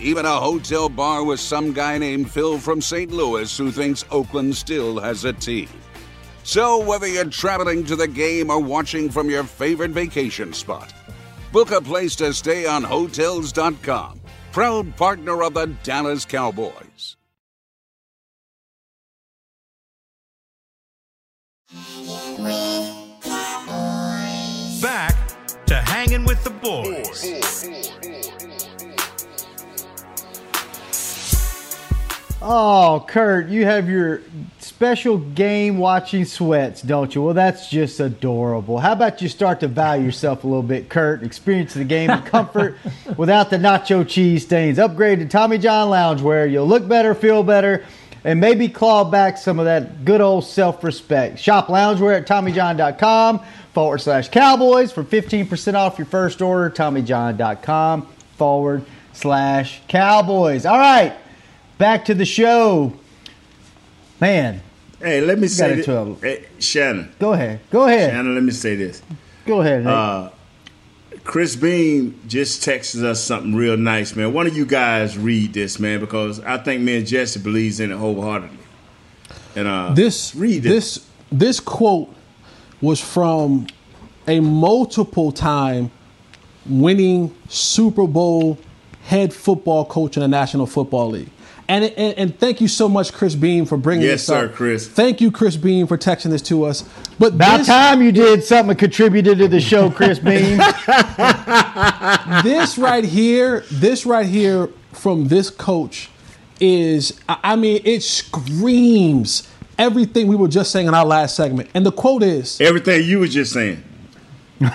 [0.00, 3.10] Even a hotel bar with some guy named Phil from St.
[3.10, 5.68] Louis who thinks Oakland still has a team.
[6.46, 10.92] So, whether you're traveling to the game or watching from your favorite vacation spot,
[11.56, 14.20] Book a place to stay on Hotels.com,
[14.52, 17.16] proud partner of the Dallas Cowboys.
[24.82, 25.16] Back
[25.64, 27.24] to hanging with the boys.
[32.42, 34.20] Oh, Kurt, you have your
[34.76, 37.22] special game watching sweats, don't you?
[37.22, 38.78] Well, that's just adorable.
[38.78, 41.22] How about you start to value yourself a little bit, Kurt?
[41.22, 42.76] Experience the game in comfort
[43.16, 44.78] without the nacho cheese stains.
[44.78, 46.52] Upgrade to Tommy John Loungewear.
[46.52, 47.86] You'll look better, feel better,
[48.22, 51.38] and maybe claw back some of that good old self respect.
[51.38, 53.40] Shop loungewear at TommyJohn.com
[53.72, 56.68] forward slash Cowboys for 15% off your first order.
[56.68, 58.02] TommyJohn.com
[58.36, 58.84] forward
[59.14, 60.66] slash Cowboys.
[60.66, 61.16] All right
[61.78, 62.92] back to the show.
[64.20, 64.60] Man.
[65.00, 65.86] Hey, let me say this.
[66.20, 67.12] Hey, Shannon.
[67.18, 67.60] Go ahead.
[67.70, 68.10] Go ahead.
[68.10, 69.02] Shannon, let me say this.
[69.44, 69.86] Go ahead.
[69.86, 70.30] Uh,
[71.24, 74.32] Chris Beam just texted us something real nice, man.
[74.32, 77.90] One of you guys read this, man, because I think me and Jesse believes in
[77.90, 78.58] it wholeheartedly.
[79.56, 80.68] And uh, this read it.
[80.68, 82.14] this this quote
[82.80, 83.66] was from
[84.28, 85.90] a multiple time
[86.66, 88.58] winning Super Bowl
[89.04, 91.30] head football coach in the National Football League.
[91.68, 94.54] And, and, and thank you so much, Chris Beam, for bringing yes, this sir, up.
[94.54, 94.86] Chris.
[94.86, 96.88] Thank you, Chris Beam, for texting this to us.
[97.18, 100.58] But about this, time you did something that contributed to the show, Chris Beam.
[102.44, 106.10] this right here, this right here from this coach
[106.60, 109.48] is, I mean, it screams
[109.78, 111.68] everything we were just saying in our last segment.
[111.74, 113.82] And the quote is everything you were just saying.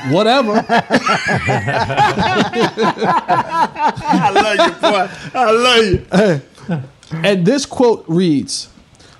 [0.10, 0.64] Whatever.
[0.70, 0.82] I
[4.36, 5.10] love you, boy.
[5.34, 6.06] I love you.
[7.12, 8.70] And this quote reads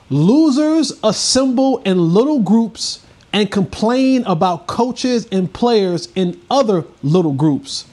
[0.10, 7.86] Losers assemble in little groups and complain about coaches and players in other little groups,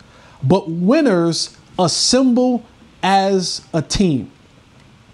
[0.43, 2.65] but winners assemble
[3.03, 4.31] as a team.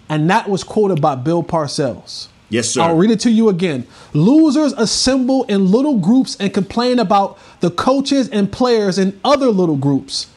[0.09, 2.27] And that was quoted by Bill Parcells.
[2.49, 2.81] Yes, sir.
[2.81, 3.87] I'll read it to you again.
[4.13, 9.77] Losers assemble in little groups and complain about the coaches and players in other little
[9.77, 10.27] groups,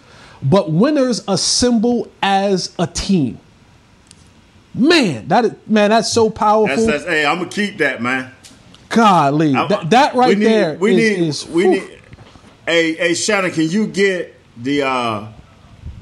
[0.42, 3.38] but winners assemble as a team.
[4.78, 6.76] Man, that is, man, that's so powerful.
[6.76, 8.32] That's, that's hey, I'm gonna keep that, man.
[8.88, 11.70] Golly, that, that right we need, there we is, need, is we whew.
[11.72, 12.00] need.
[12.64, 15.26] Hey, hey, Shannon, can you get the uh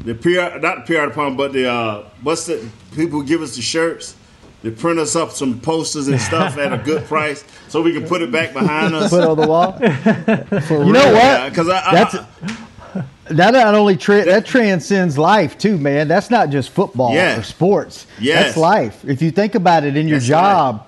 [0.01, 3.63] the PR not the PR department, but the uh what's the people give us the
[3.63, 4.15] shirts?
[4.63, 8.07] They print us up some posters and stuff at a good price so we can
[8.07, 9.11] put it back behind us.
[9.11, 9.77] Put on the wall.
[10.87, 11.51] you know what?
[11.51, 12.27] Because I, That's, I,
[13.31, 16.09] that not only tra- that transcends life too, man.
[16.09, 17.39] That's not just football Yeah.
[17.39, 18.07] or sports.
[18.21, 18.45] Yes.
[18.47, 19.05] That's life.
[19.05, 20.87] If you think about it in your That's job,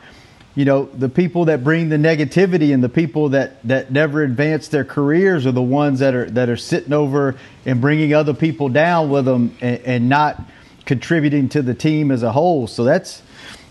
[0.54, 4.68] you know the people that bring the negativity and the people that that never advance
[4.68, 8.68] their careers are the ones that are that are sitting over and bringing other people
[8.68, 10.40] down with them and, and not
[10.84, 12.66] contributing to the team as a whole.
[12.66, 13.22] So that's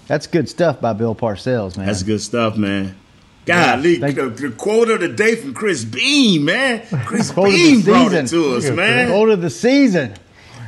[0.08, 1.88] that's good stuff by Bill Parcells, man.
[1.88, 2.96] That's good stuff, man.
[3.48, 6.84] Golly, Yeah, the, the quote of the day from Chris Beam, man.
[7.06, 8.26] Chris Quote Beam brought season.
[8.26, 9.10] it to us, man.
[9.10, 10.14] Quote of the season.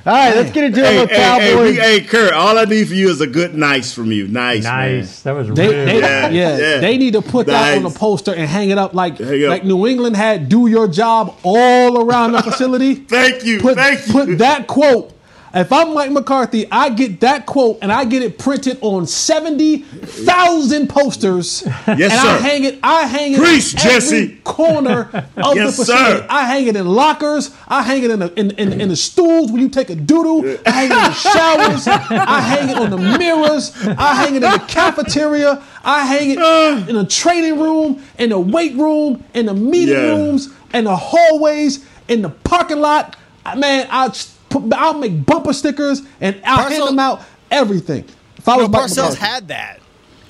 [0.05, 1.71] All right, let's get into Hey, it with hey, hey, Cowboys.
[1.75, 4.29] we- hey, Kurt, all I need for you is a good nice from you.
[4.29, 5.21] Nice, Nice.
[5.23, 6.77] That was They, really they- Yeah, yeah, yeah.
[6.79, 7.95] they need to put that on Nice.
[7.95, 9.27] a poster and hang it up like up.
[9.29, 12.95] like New England had "Do your job" all around the facility.
[13.09, 14.13] thank you, Put, thank you.
[14.13, 15.11] Put that quote.
[15.51, 19.77] If I'm Mike McCarthy, I get that quote and I get it printed on seventy
[19.79, 21.63] thousand posters.
[21.87, 22.79] Yes, and I hang it.
[22.83, 24.35] I hang it Preach, in every Jesse.
[24.43, 26.19] corner of Yes, the facility.
[26.21, 26.27] sir.
[26.29, 27.55] I hang it in lockers.
[27.67, 30.41] I hang it in the in, in, in the stools when you take a doodle.
[30.67, 31.87] I hang it in the showers.
[31.87, 33.71] I hang it on the mirrors.
[33.97, 35.63] I hang it in the cafeteria.
[35.83, 36.85] I hang it uh.
[36.87, 40.11] in the training room, in the weight room, in the meeting Yeah.
[40.15, 43.15] rooms, in the hallways, in the parking lot.
[43.57, 44.29] Man, put,
[44.73, 47.21] I'll make bumper stickers and I'll hand them out.
[47.51, 48.05] Everything.
[48.37, 49.19] If I was No, Mike Parcells McCarthy.
[49.19, 49.79] had that.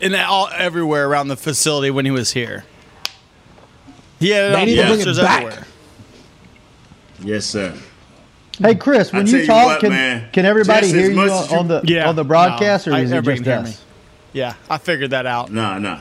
[0.01, 2.63] in all everywhere around the facility when he was here.
[4.19, 5.41] Yeah, They on need to bring it back.
[5.43, 5.67] everywhere.
[7.21, 7.73] Yes, sir.
[8.62, 11.27] Hey Chris, when tell you you talk, what, can, man, can everybody hear you on,
[11.27, 12.10] you- on the Yeah.
[12.10, 13.69] on the broadcast, No, or I- is it everybody just can me.
[13.71, 13.82] us?
[14.34, 15.51] Yeah, I figured that out.
[15.51, 15.99] Nah, nah.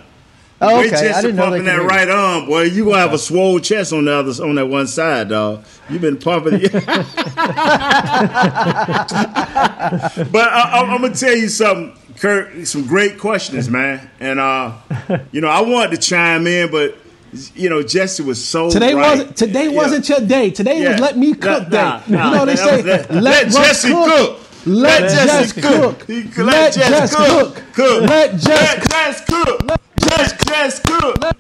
[0.61, 0.91] Oh, okay.
[0.91, 2.63] just I didn't know pumping could that right arm, boy.
[2.63, 5.65] You gonna have a swole chest on the other on that one side, dog.
[5.89, 6.73] You've been pumping it.
[6.73, 6.87] but
[10.53, 12.67] I, I'm gonna tell you something, Kurt.
[12.67, 14.11] Some great questions, man.
[14.21, 14.73] And uh,
[15.33, 16.97] you know, I wanted to chime in, but
[17.55, 19.11] you know, Jesse was so Today right.
[19.19, 19.77] wasn't today Yeah.
[19.77, 20.51] wasn't your day.
[20.51, 20.93] Today Yeah.
[20.93, 22.03] was let me cook Nah, day.
[22.09, 24.41] nah, you know they say let- let, let Jesse cook.
[24.67, 25.99] Let, Let Jesse cook.
[26.01, 26.09] cook.
[26.09, 27.55] Let, Let Jess cook.
[27.55, 27.63] cook.
[27.75, 28.03] Cook.
[28.03, 29.61] Let Jess Let Jess cook.
[30.11, 31.17] Let Jess cook.
[31.21, 31.37] Let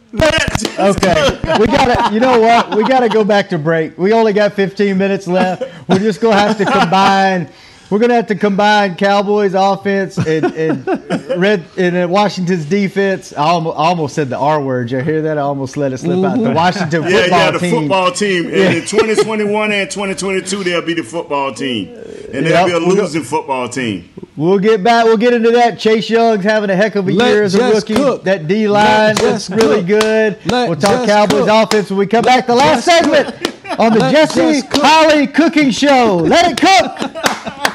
[0.60, 2.12] Jess Okay, we gotta.
[2.14, 2.76] You know what?
[2.76, 3.96] We gotta go back to break.
[3.98, 5.62] We only got 15 minutes left.
[5.88, 7.48] We're just gonna have to combine.
[7.90, 10.86] We're gonna have to combine Cowboys offense and, and
[11.40, 13.32] red and uh, Washington's defense.
[13.32, 14.90] I almost, I almost said the R word.
[14.90, 15.38] You hear that?
[15.38, 16.38] I almost let it slip out.
[16.38, 17.70] The Washington Yeah, football yeah, the team.
[17.80, 18.44] football team.
[18.46, 18.70] And Yeah.
[18.72, 21.88] in 2021 and 2022, they'll be the football team.
[22.32, 24.10] And they'll Yep, be a we'll go- losing football team.
[24.38, 25.04] We'll get back.
[25.04, 25.80] We'll get into that.
[25.80, 27.94] Chase Young's having a heck of a Let year as a rookie.
[27.96, 28.22] cook.
[28.22, 30.00] That D line Let looks really cook.
[30.00, 30.38] good.
[30.46, 31.48] Let we'll talk Cowboys cook.
[31.68, 32.46] offense when we come back.
[32.46, 33.34] The last segment
[33.80, 34.82] on the Let Jesse Jess cook.
[34.84, 36.18] Holley Cooking Show.
[36.18, 37.74] Let it cook.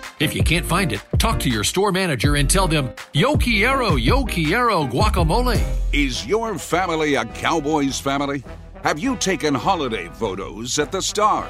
[0.21, 3.95] If you can't find it, talk to your store manager and tell them, Yo quiero,
[3.95, 5.59] yo quiero guacamole.
[5.93, 8.43] Is your family a Cowboys family?
[8.83, 11.49] Have you taken holiday photos at the Star?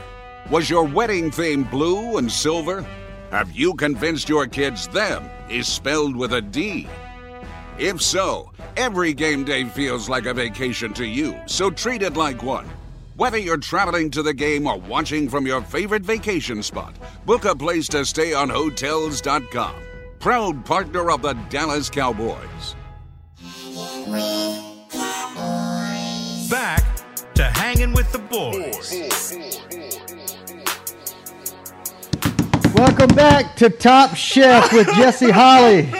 [0.49, 2.86] Was your wedding theme blue and silver?
[3.31, 6.88] Have you convinced your kids them is spelled with a D?
[7.77, 12.41] If so, every game day feels like a vacation to you, so treat it like
[12.41, 12.69] one.
[13.17, 16.95] Whether you're traveling to the game or watching from your favorite vacation spot,
[17.26, 19.76] book a place to stay on Hotels.com.
[20.19, 22.76] Proud partner of the Dallas Cowboys.
[26.50, 26.86] Back
[27.36, 28.93] to hanging with the boys.
[32.76, 35.84] Welcome back to Top Chef with Jesse Holley.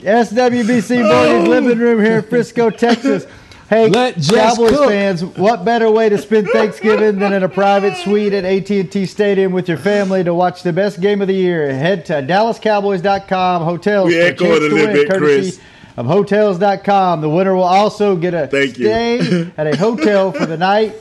[0.00, 3.26] SWBC Morning's living room here in Frisco, Texas.
[3.70, 4.88] Hey, Let Cowboys cook.
[4.88, 9.52] fans, what better way to spend Thanksgiving than in a private suite at AT&T Stadium
[9.52, 11.72] with your family to watch the best game of the year?
[11.72, 15.60] Head to DallasCowboys.com, hotels We for a chance to little win, bit, courtesy Chris.
[15.96, 17.20] of Hotels.com.
[17.20, 18.86] The winner will also get a Thank you.
[18.86, 20.96] stay at a hotel for the night.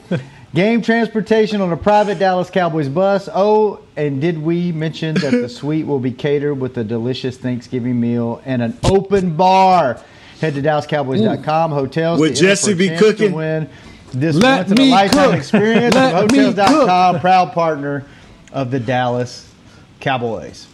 [0.54, 3.28] Game transportation on a private Dallas Cowboys bus.
[3.34, 8.00] Oh, and did we mention that the suite will be catered with a delicious Thanksgiving
[8.00, 10.00] meal and an open bar?
[10.40, 11.72] Head to DallasCowboys.com.
[11.72, 12.20] Hotels.
[12.20, 13.34] Would to Jesse for a be chance to cooking?
[13.34, 13.70] Win
[14.14, 15.38] this Let once in a me lifetime cook.
[15.38, 15.96] experience.
[15.96, 18.06] Let me Hotels.com, proud partner
[18.52, 19.52] of the Dallas
[20.00, 20.68] Cowboys.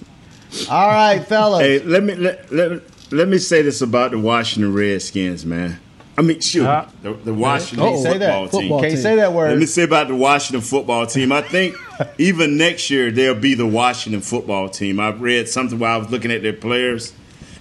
[0.69, 1.61] All right, fellas.
[1.61, 5.79] Hey, let me let, let, let me say this about the Washington Redskins, man.
[6.17, 8.39] I mean, shoot, uh, the, the, Washington football, say that.
[8.39, 8.61] team.
[8.61, 9.49] Football Can't say that word.
[9.49, 11.33] Let me say about the Washington football team.
[11.33, 11.75] I think
[12.17, 15.01] even next year they'll be the Washington football team.
[15.01, 17.11] I've read something while I was looking at their players,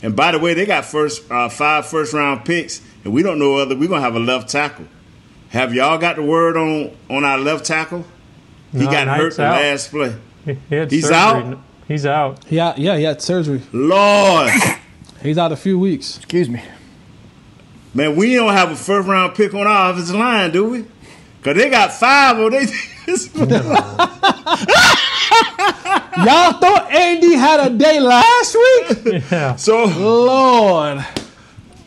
[0.04, 3.38] and by the way, they got first uh, five first round picks, and we don't
[3.38, 4.84] know whether we're gonna have a left tackle.
[5.48, 8.04] Have y'all got the word on on our left tackle?
[8.70, 9.62] He no, got hurt the out.
[9.62, 10.14] last play.
[10.44, 11.52] He, he He's surgery.
[11.54, 11.58] out.
[11.88, 12.44] He's out.
[12.50, 13.62] Yeah, yeah, he had surgery.
[13.72, 14.50] Lord,
[15.22, 16.18] he's out a few weeks.
[16.18, 16.62] Excuse me.
[17.94, 20.84] Man, we don't have a first round pick on our offensive line, do we?
[21.42, 22.66] Cause they got five of they.
[26.24, 29.22] Y'all thought Andy had a day last week?
[29.30, 29.56] Yeah.
[29.56, 31.04] So Lord,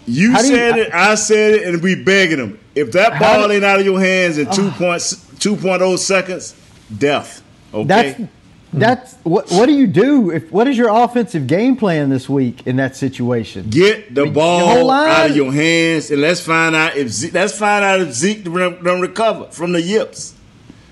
[0.06, 2.60] you How do you- said it, I said it, and we begging him.
[2.76, 4.52] If that ball do- ain't out of your hands in ah.
[4.52, 6.56] two points, two point oh seconds,
[6.96, 7.42] death.
[7.74, 7.86] Okay.
[7.88, 8.32] That's
[8.74, 9.50] that's what.
[9.50, 10.52] What do you do if?
[10.52, 13.70] What is your offensive game plan this week in that situation?
[13.70, 17.34] Get the whole ball line- out of your hands, and let's find out if Zeke,
[17.34, 20.34] let's find out if Zeke don't don't recover from the yips.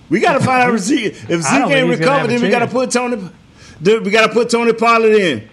[0.10, 2.50] We got to find out if Zeke if I Zeke ain't think recovered, then we
[2.50, 3.30] got to put Tony.
[3.82, 5.50] then We got to put Tony Pollard in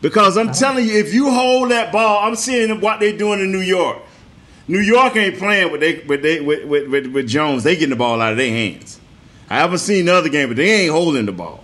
[0.00, 3.52] because I'm telling you, if you hold that ball, I'm seeing what they're doing in
[3.52, 3.98] New York.
[4.68, 7.62] New York ain't playing with they with they with, with, with, with Jones.
[7.62, 9.00] They getting the ball out of their hands.
[9.48, 11.62] I haven't seen the other game, but they ain't holding the ball.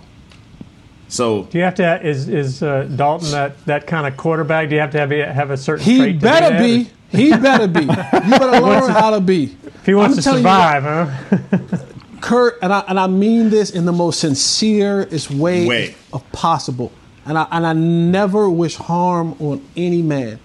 [1.09, 4.69] So Do you have to is is uh, Dalton that, that kind of quarterback?
[4.69, 5.85] Do you have to have a, have a certain?
[5.85, 6.59] he trait better that?
[6.59, 6.89] be.
[7.11, 7.81] He better be.
[7.81, 9.55] You better learn how to be.
[9.63, 11.77] If he wants I'm to telling you survive, huh?
[12.23, 15.95] Kurt, and I and I mean this in the most sincerest way, Way.
[16.13, 16.89] of possible.
[17.25, 20.39] And I and I never wish harm on any man.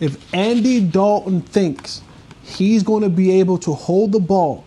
[0.00, 2.00] If Andy Dalton thinks
[2.42, 4.64] he's going to be able to hold the ball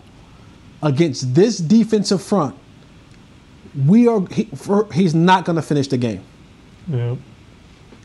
[0.80, 2.54] against this defensive front,
[3.86, 6.22] we are he, for, he's not going to finish the game.
[6.86, 7.16] Yeah.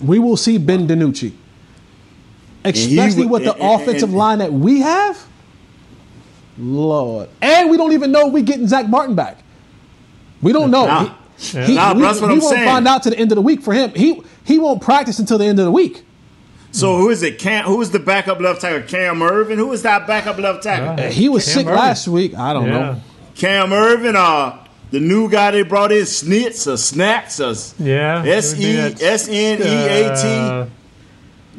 [0.01, 1.33] We will see Ben DiNucci,
[2.65, 5.23] especially would- with the and- and- offensive and- line that we have.
[6.59, 9.37] Lord, and we don't even know if we getting Zack Martin back.
[10.41, 10.85] We don't know.
[10.85, 11.03] Nah.
[11.37, 12.67] He- he- Nah, we, that's what we I'm won't saying.
[12.67, 13.91] find out to the end of the week for him.
[13.95, 16.03] He he won't practice until the end of the week.
[16.71, 17.39] So who is it?
[17.39, 18.87] Cam, who is the backup left tackle?
[18.87, 19.55] Cam Erving.
[19.55, 21.03] Who is that backup left tackle?
[21.03, 21.75] Uh, he was Cam sick Erving.
[21.75, 22.35] last week.
[22.35, 22.71] I don't Yeah.
[22.79, 23.01] know.
[23.35, 24.15] Cam Erving.
[24.15, 24.57] Uh,
[24.91, 27.53] the new guy they brought in, Snitz or Snacks or
[27.83, 28.23] Yeah.
[28.23, 30.71] it S would be E that, S N E A uh, T.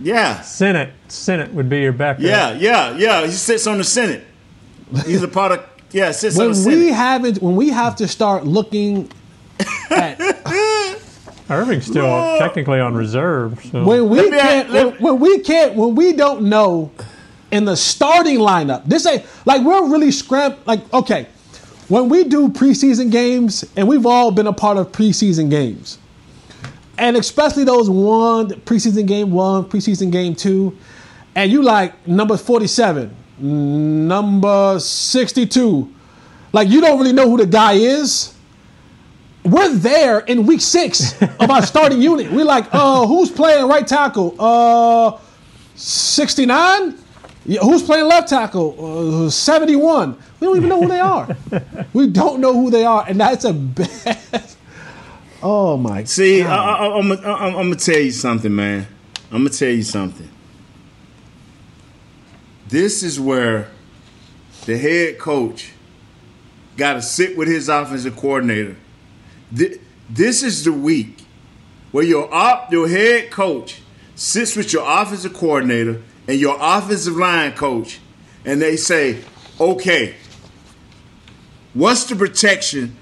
[0.02, 2.22] Yeah, Senate Senate would be your backup.
[2.22, 3.24] yeah, yeah, yeah.
[3.26, 4.24] He sits on the Senate.
[5.06, 6.10] He's a part of yeah.
[6.12, 9.10] Sits When the we haven't, when we have to start looking
[9.90, 10.18] at
[11.48, 12.38] Erving's still Lord.
[12.38, 13.60] technically on reserve.
[13.72, 13.84] So.
[13.84, 16.92] when we can't, when, when we can't, when we don't know
[17.50, 18.84] in the starting lineup.
[18.86, 20.58] This ain't like we're really scramp.
[20.66, 21.26] Like okay,
[21.88, 25.98] when we do preseason games, and we've all been a part of preseason games,
[26.98, 30.76] and especially those one preseason game one, preseason game two,
[31.34, 35.92] and you like number forty-seven, number sixty-two,
[36.52, 38.34] like you don't really know who the guy is.
[39.44, 42.30] We're there in week six of our starting unit.
[42.30, 44.36] We're like, uh, who's playing right tackle?
[44.38, 45.18] Uh,
[45.76, 46.94] 69?
[47.46, 49.24] Yeah, who's playing left tackle?
[49.26, 50.14] Uh, 71.
[50.40, 51.34] We don't even know who they are.
[51.94, 54.18] we don't know who they are, and that's a bad.
[55.42, 56.04] Oh my!
[56.04, 56.80] See, I, God.
[56.80, 58.86] I, I'm, I'm, I'm gonna tell you something, man.
[59.32, 60.28] I'm gonna tell you something.
[62.70, 63.68] This is where
[64.64, 65.72] the head coach
[66.76, 68.76] got to sit with his offensive coordinator.
[69.50, 71.24] This is the week
[71.90, 73.82] where your op, your head coach
[74.14, 77.98] sits with your offensive coordinator and your offensive line coach,
[78.44, 79.18] and they say,
[79.58, 80.14] "Okay,
[81.74, 82.96] what's the protection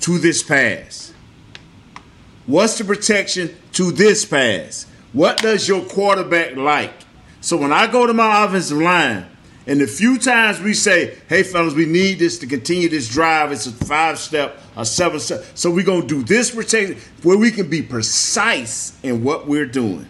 [0.00, 1.12] to this pass?"
[2.46, 4.86] What's the protection to this pass?
[5.12, 6.94] What does your quarterback like?
[7.40, 9.26] So when I go to my offensive line,
[9.66, 13.52] and the few times we say, hey, fellas, we need this to continue this drive,
[13.52, 15.44] it's a five step, a seven step.
[15.54, 19.66] So we're going to do this protection where we can be precise in what we're
[19.66, 20.08] doing.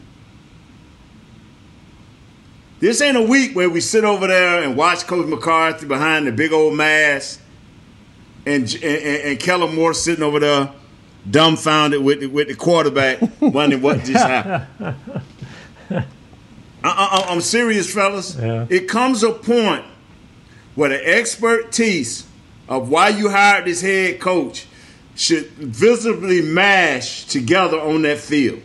[2.78, 6.32] This ain't a week where we sit over there and watch Coach McCarthy behind the
[6.32, 7.40] big old mask
[8.46, 10.72] and, and, and Kellen Moore sitting over there
[11.28, 14.94] dumbfounded with the, with the quarterback, wondering what just happened.
[16.84, 18.36] I, I, I'm serious, fellas.
[18.38, 18.66] Yeah.
[18.70, 19.84] It comes a point
[20.74, 22.26] where the expertise
[22.68, 24.66] of why you hired this head coach
[25.16, 28.62] should visibly mash together on that field.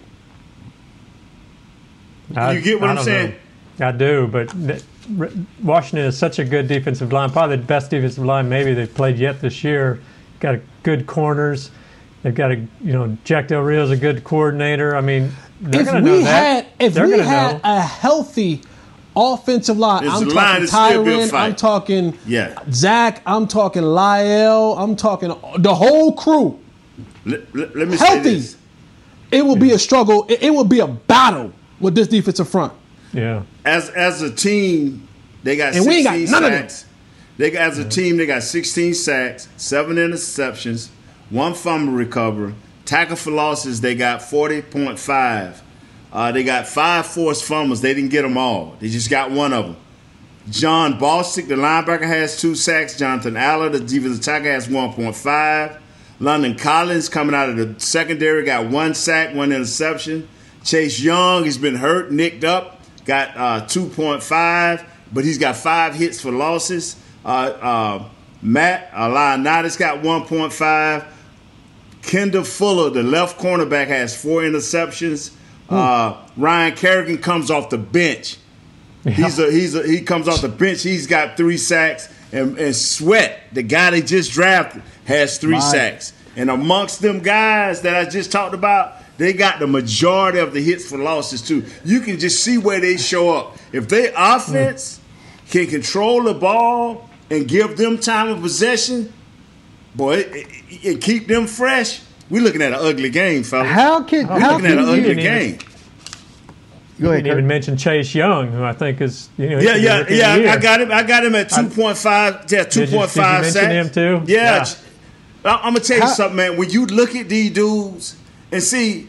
[2.35, 3.35] I- You get what I I'm saying?
[3.79, 3.87] know.
[3.87, 4.83] I do, but th-
[5.63, 9.17] Washington is such a good defensive line, probably the best defensive line maybe they've played
[9.17, 9.99] yet this year.
[10.39, 11.71] Got a good corners.
[12.21, 14.95] They've got a you know Jack Del Rio's a good coordinator.
[14.95, 15.31] I mean,
[15.71, 17.59] they're if going to know we had, if they're we had know.
[17.63, 18.61] a healthy
[19.15, 20.03] offensive line.
[20.03, 21.33] This I'm line talking is still be a Tyron.
[21.33, 22.59] I'm talking Yeah.
[22.71, 23.21] Zach.
[23.25, 24.75] I'm talking Lyle.
[24.77, 26.59] I'm talking the whole crew.
[27.25, 28.33] Let, let- let me say Healthy.
[28.35, 28.57] this.
[29.31, 30.25] It will be a struggle.
[30.29, 32.73] It, it will be a battle with this defensive front.
[33.13, 33.43] Yeah.
[33.65, 35.07] As as a team,
[35.43, 36.85] they got And we ain't 16 got none of sacks.
[37.37, 40.89] They got as a team, they got 16 sacks, seven interceptions,
[41.31, 42.53] one fumble recovery,
[42.85, 43.81] tackle for losses.
[43.81, 45.61] They got 40.5.
[46.11, 47.81] Uh, they got five forced fumbles.
[47.81, 48.75] They didn't get them all.
[48.79, 49.77] They just got one of them.
[50.49, 52.97] Jon Bostic, the linebacker, has two sacks.
[52.97, 55.79] Jonathan Allen, the defensive tackle, has 1.5.
[56.19, 60.27] Landon Collins, coming out of the secondary, got one sack, one interception.
[60.63, 66.21] Chase Young, he's been hurt, nicked up, got uh, 2.5, but he's got five hits
[66.21, 66.95] for losses.
[67.25, 68.09] Uh, uh,
[68.41, 68.91] Matt
[69.77, 71.12] got 1.5.
[72.03, 75.33] Kendall Fuller, the left cornerback, has four interceptions.
[75.69, 78.37] Uh, Ryan Kerrigan comes off the bench.
[79.03, 80.83] He's a he's a he comes off the bench.
[80.83, 85.59] He's got three sacks, and, and Sweat, the guy they just drafted, has three My-
[85.59, 86.13] sacks.
[86.35, 90.61] And amongst them guys that I just talked about, they got the majority of the
[90.61, 91.63] hits for losses too.
[91.85, 93.57] You can just see where they show up.
[93.71, 94.99] If they offense
[95.49, 99.13] can control the ball and give them time of possession,
[99.95, 102.01] boy, it, it- and keep them fresh.
[102.29, 103.67] We're looking at an ugly game, fellas.
[103.69, 105.57] How can- we're how looking at can an you- ugly You didn't even- game?
[107.01, 109.65] Go You ahead, didn't even mention Chase Young, who I think is you know he
[109.65, 110.35] Yeah, should be yeah, rookie yeah.
[110.35, 110.49] year.
[110.49, 110.91] I got him.
[110.91, 112.45] I got him at two point five.
[112.49, 113.73] Yeah, two Did you- point did you five mention sacks.
[113.73, 113.89] him
[114.25, 114.31] too?
[114.31, 114.65] Yeah.
[115.43, 115.51] Yeah.
[115.51, 116.55] I, am gonna tell you How- something, man.
[116.55, 118.15] When you look at these dudes
[118.51, 119.07] and see,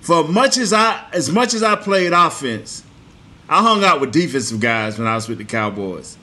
[0.00, 2.82] for much as I as much as I played offense,
[3.48, 6.16] I hung out with defensive guys when I was with the Cowboys.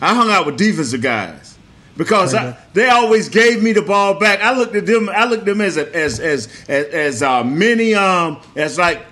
[0.00, 1.49] I hung out with defensive guys
[2.00, 4.40] because I, they always gave me the ball back.
[4.40, 5.10] I looked at them.
[5.10, 9.04] I looked at them as a, as as as, as uh, many um as like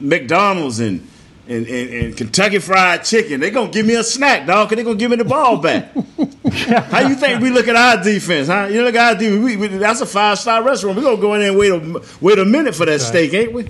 [0.00, 1.06] McDonald's and.
[1.48, 4.84] And, and, and Kentucky Fried Chicken, they gonna give me a snack, dog, cause they
[4.84, 5.92] gonna give me the ball back.
[6.52, 8.68] How you think we look at our defense, huh?
[8.70, 9.42] You look at our defense.
[9.44, 10.96] We, we, that's a five star restaurant.
[10.96, 13.00] We're gonna go in there and wait a wait a minute for that Right.
[13.00, 13.68] steak, ain't we?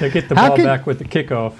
[0.00, 1.52] They get the How ball can- back with the kickoff.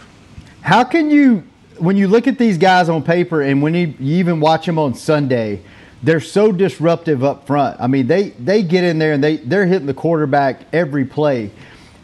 [0.62, 1.44] How can you,
[1.76, 4.78] when you look at these guys on paper and when you, you even watch them
[4.78, 5.60] on Sunday,
[6.04, 7.80] they're so disruptive up front.
[7.80, 11.50] I mean, they they get in there and they they're hitting the quarterback every play.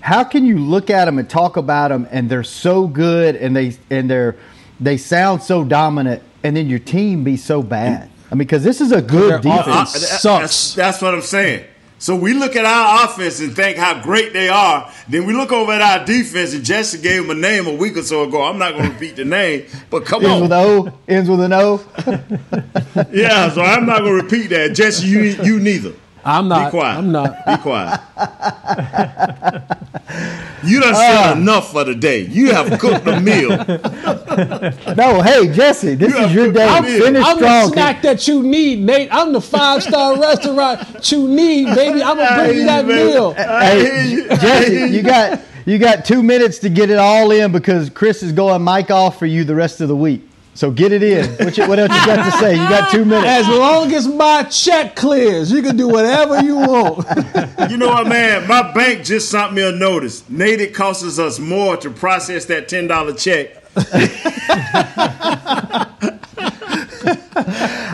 [0.00, 3.54] How can you look at them and talk about them and they're so good and
[3.54, 4.36] they and they're
[4.80, 8.10] they sound so dominant and then your team be so bad?
[8.30, 9.94] I mean, because this is a good Their defense.
[9.94, 11.66] offense Uh, That's, that's what I'm saying.
[12.00, 14.90] So we look at our offense and think how great they are.
[15.06, 17.98] Then we look over at our defense, and Jesse gave them a name a week
[17.98, 18.42] or so ago.
[18.42, 20.42] I'm not going to repeat the name, but come Ends on.
[20.42, 20.98] with O.
[21.06, 21.84] Ends with an O.
[23.12, 24.74] Yeah, so I'm not going to repeat that.
[24.74, 25.92] Jesse, you you neither.
[26.24, 26.66] I'm not.
[26.66, 26.98] Be quiet.
[26.98, 27.46] I'm not.
[27.46, 28.00] Be quiet.
[30.64, 31.36] you done said uh.
[31.36, 32.20] enough for the day.
[32.22, 33.50] You have cooked a meal.
[34.96, 36.66] No, hey Jesse, this is your day.
[36.66, 37.66] I'm, Finish I'm strong.
[37.66, 39.08] the snack that you need, Nate.
[39.12, 42.02] I'm the five star restaurant you need, baby.
[42.02, 43.32] I'm gonna bring you that meal.
[43.34, 48.22] Hey, Jesse, you got you got two minutes to get it all in because Chris
[48.22, 50.29] is going mic off for you the rest of the week.
[50.54, 51.30] So get it in.
[51.44, 52.52] What, you, what else you got to say?
[52.52, 53.26] You got two minutes.
[53.26, 57.06] As long as my check clears, you can do whatever you want.
[57.70, 58.46] You know what, man?
[58.46, 60.28] My bank just sent me a notice.
[60.28, 63.56] Nate, it costs us more to process that ten dollar check.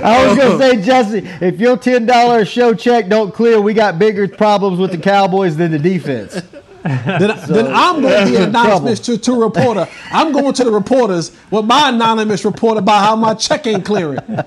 [0.09, 3.99] I was gonna say, Jesse, if your ten dollar show check don't clear, we got
[3.99, 6.41] bigger problems with the Cowboys than the defense.
[7.07, 9.89] then, then I'm going to be anonymous to, to a reporter.
[10.12, 14.20] I'm going to the reporters with my anonymous report about how my check ain't clearing.
[14.26, 14.47] Man,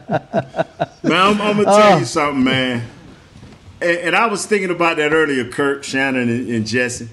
[1.04, 1.98] I'm, I'm gonna tell Oh.
[1.98, 2.06] you uh.
[2.06, 2.88] something, man.
[3.82, 7.10] And, and I was thinking about that earlier, Kirk, Shannon, and, and Jesse.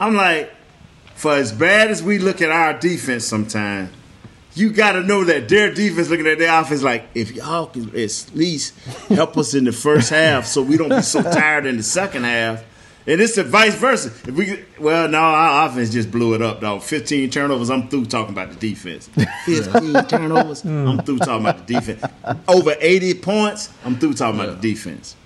[0.00, 0.52] I'm like,
[1.14, 3.90] for as bad as we look at our defense sometimes,
[4.54, 7.88] you got to know that their defense looking at their offense like, if y'all can
[7.96, 11.76] at least help us in the first half so we don't be so tired in
[11.76, 12.64] the second half.
[13.08, 14.08] And it's the vice versa.
[14.28, 16.82] If we well, no, our offense just blew it up, dog.
[16.82, 17.70] 15 turnovers.
[17.70, 19.08] I'm through talking about the defense.
[19.46, 20.62] 15 turnovers.
[20.64, 22.02] I'm through talking about the defense.
[22.46, 23.70] Over 80 points.
[23.84, 25.16] I'm through talking about the defense.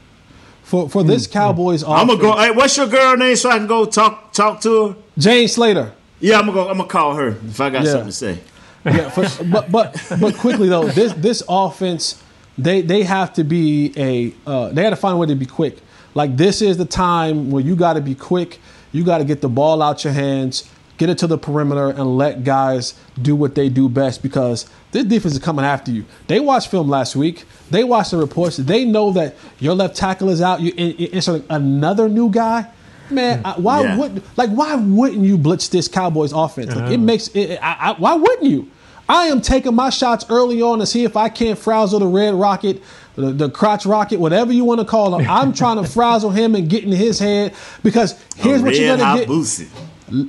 [0.62, 2.40] For for this Cowboys offense, I'm offense, gonna go.
[2.40, 4.96] Hey, what's your girl name so I can go talk talk to her?
[5.18, 5.92] Jane Slater.
[6.20, 6.68] Yeah, I'm gonna go.
[6.70, 7.90] I'm gonna call her if I got Yeah.
[7.90, 8.38] something to say.
[8.84, 12.22] yeah, for, but but but quickly though, this this offense,
[12.56, 15.46] they they have to be a uh, they had to find a way to be
[15.46, 15.78] quick.
[16.14, 18.60] Like this is the time where you got to be quick.
[18.92, 22.18] You got to get the ball out your hands, get it to the perimeter, and
[22.18, 26.04] let guys do what they do best because this defense is coming after you.
[26.26, 27.44] They watched film last week.
[27.70, 28.58] They watched the reports.
[28.58, 30.60] They know that your left tackle is out.
[30.60, 32.66] You in- in- another new guy.
[33.10, 33.96] Man, I, why Yeah.
[33.98, 36.68] would like why wouldn't you blitz this Cowboys offense?
[36.74, 36.96] Like, it uh-huh.
[36.98, 37.58] makes it.
[37.62, 38.68] I, I, why wouldn't you?
[39.08, 42.34] I am taking my shots early on to see if I can't frazzle the red
[42.34, 42.82] rocket,
[43.16, 45.28] the, the crotch rocket, whatever you want to call him.
[45.28, 49.18] I'm trying to frazzle him and get in his head because here's what you're gonna
[49.18, 49.28] get.
[49.28, 49.68] Boosie.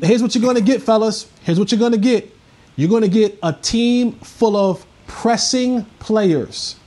[0.02, 1.30] Here's what you're going to get, fellas.
[1.42, 2.34] Here's what you're going to get.
[2.78, 6.78] You're going to get a team full of pressing players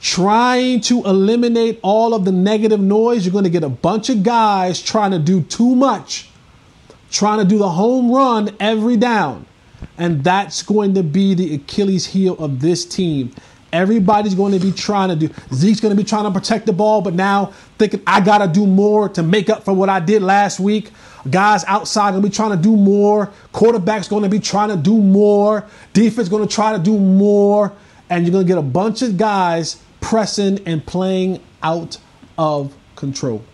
[0.00, 3.24] trying to eliminate all of the negative noise.
[3.24, 6.28] You're going to get a bunch of guys trying to do too much,
[7.10, 9.46] trying to do the home run every down.
[9.96, 13.32] And that's going to be the Achilles heel of this team.
[13.72, 15.34] Everybody's going to be trying to do.
[15.52, 18.48] Zeke's going to be trying to protect the ball, but now thinking I got to
[18.48, 20.90] do more to make up for what I did last week.
[21.30, 23.30] Guys outside going to be trying to do more.
[23.52, 25.66] Quarterback's going to be trying to do more.
[25.92, 27.72] Defense going to try to do more.
[28.08, 31.98] And you're going to get a bunch of guys pressing and playing out
[32.38, 33.44] of control.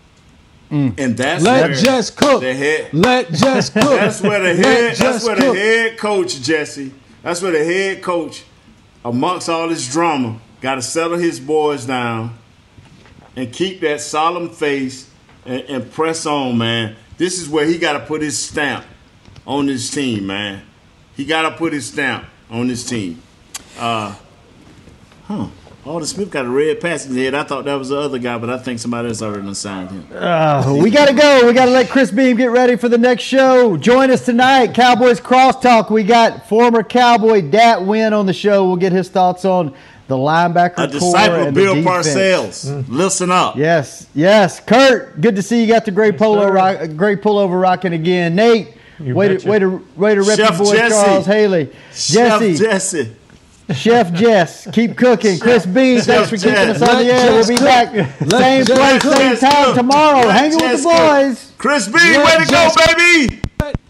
[0.71, 0.97] Mm.
[0.97, 2.41] And that's Let where Jess cook.
[2.41, 3.83] The head, Let Jess cook.
[3.83, 4.95] That's where the head.
[4.95, 5.53] That's where cook.
[5.53, 6.93] the head coach Jesse.
[7.21, 8.43] That's where the head coach,
[9.05, 12.35] amongst all this drama, got to settle his boys down
[13.35, 15.09] and keep that solemn face
[15.45, 16.95] and, and press on, man.
[17.17, 18.83] This is where he got to put his stamp
[19.45, 20.63] on this team, man.
[21.15, 23.21] He got to put his stamp on this team.
[23.77, 24.15] Uh,
[25.25, 25.47] huh.
[25.85, 27.35] Aldon Smith got a red passenger head.
[27.35, 30.07] I thought that was the other guy, but I think somebody else already assigned him.
[30.11, 31.45] Uh, we got to go.
[31.45, 33.77] We got to let Chris Beam get ready for the next show.
[33.77, 35.91] Join us tonight, Cowboys Crosstalk.
[35.91, 38.65] We got former Cowboy Dat Nguyen on the show.
[38.65, 39.75] We'll get his thoughts on
[40.07, 42.07] the linebacker A core disciple of and the Bill defense.
[42.07, 42.85] Parcells.
[42.89, 43.55] Listen up.
[43.55, 44.59] Yes, yes.
[44.59, 48.33] Kurt, good to see you got the great polo, rock, great pullover rocking again.
[48.33, 49.43] Nate, way betcha.
[49.43, 51.05] to, way to way to rep Chef your boy Jesse.
[51.05, 51.71] Charles Haley.
[51.93, 53.15] Chef Jesse, Jesse.
[53.73, 55.39] Chef Jess, keep cooking.
[55.39, 56.89] Chris Bean, thanks for Chef keeping us Jess.
[56.89, 57.31] on the air.
[57.31, 57.65] We'll be cook.
[57.65, 59.75] back Let same Jess place, same Jess time cook.
[59.75, 60.27] tomorrow.
[60.27, 60.97] Let Hanging with Jess the cook.
[60.99, 61.51] boys.
[61.57, 63.41] Chris B, Let way to go, baby!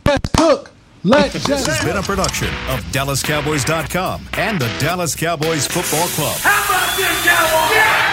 [0.05, 0.71] Let cook.
[1.03, 6.37] Let This Jess has been a production of DallasCowboys.com and the Dallas Cowboys Football Club.
[6.39, 8.04] How about this,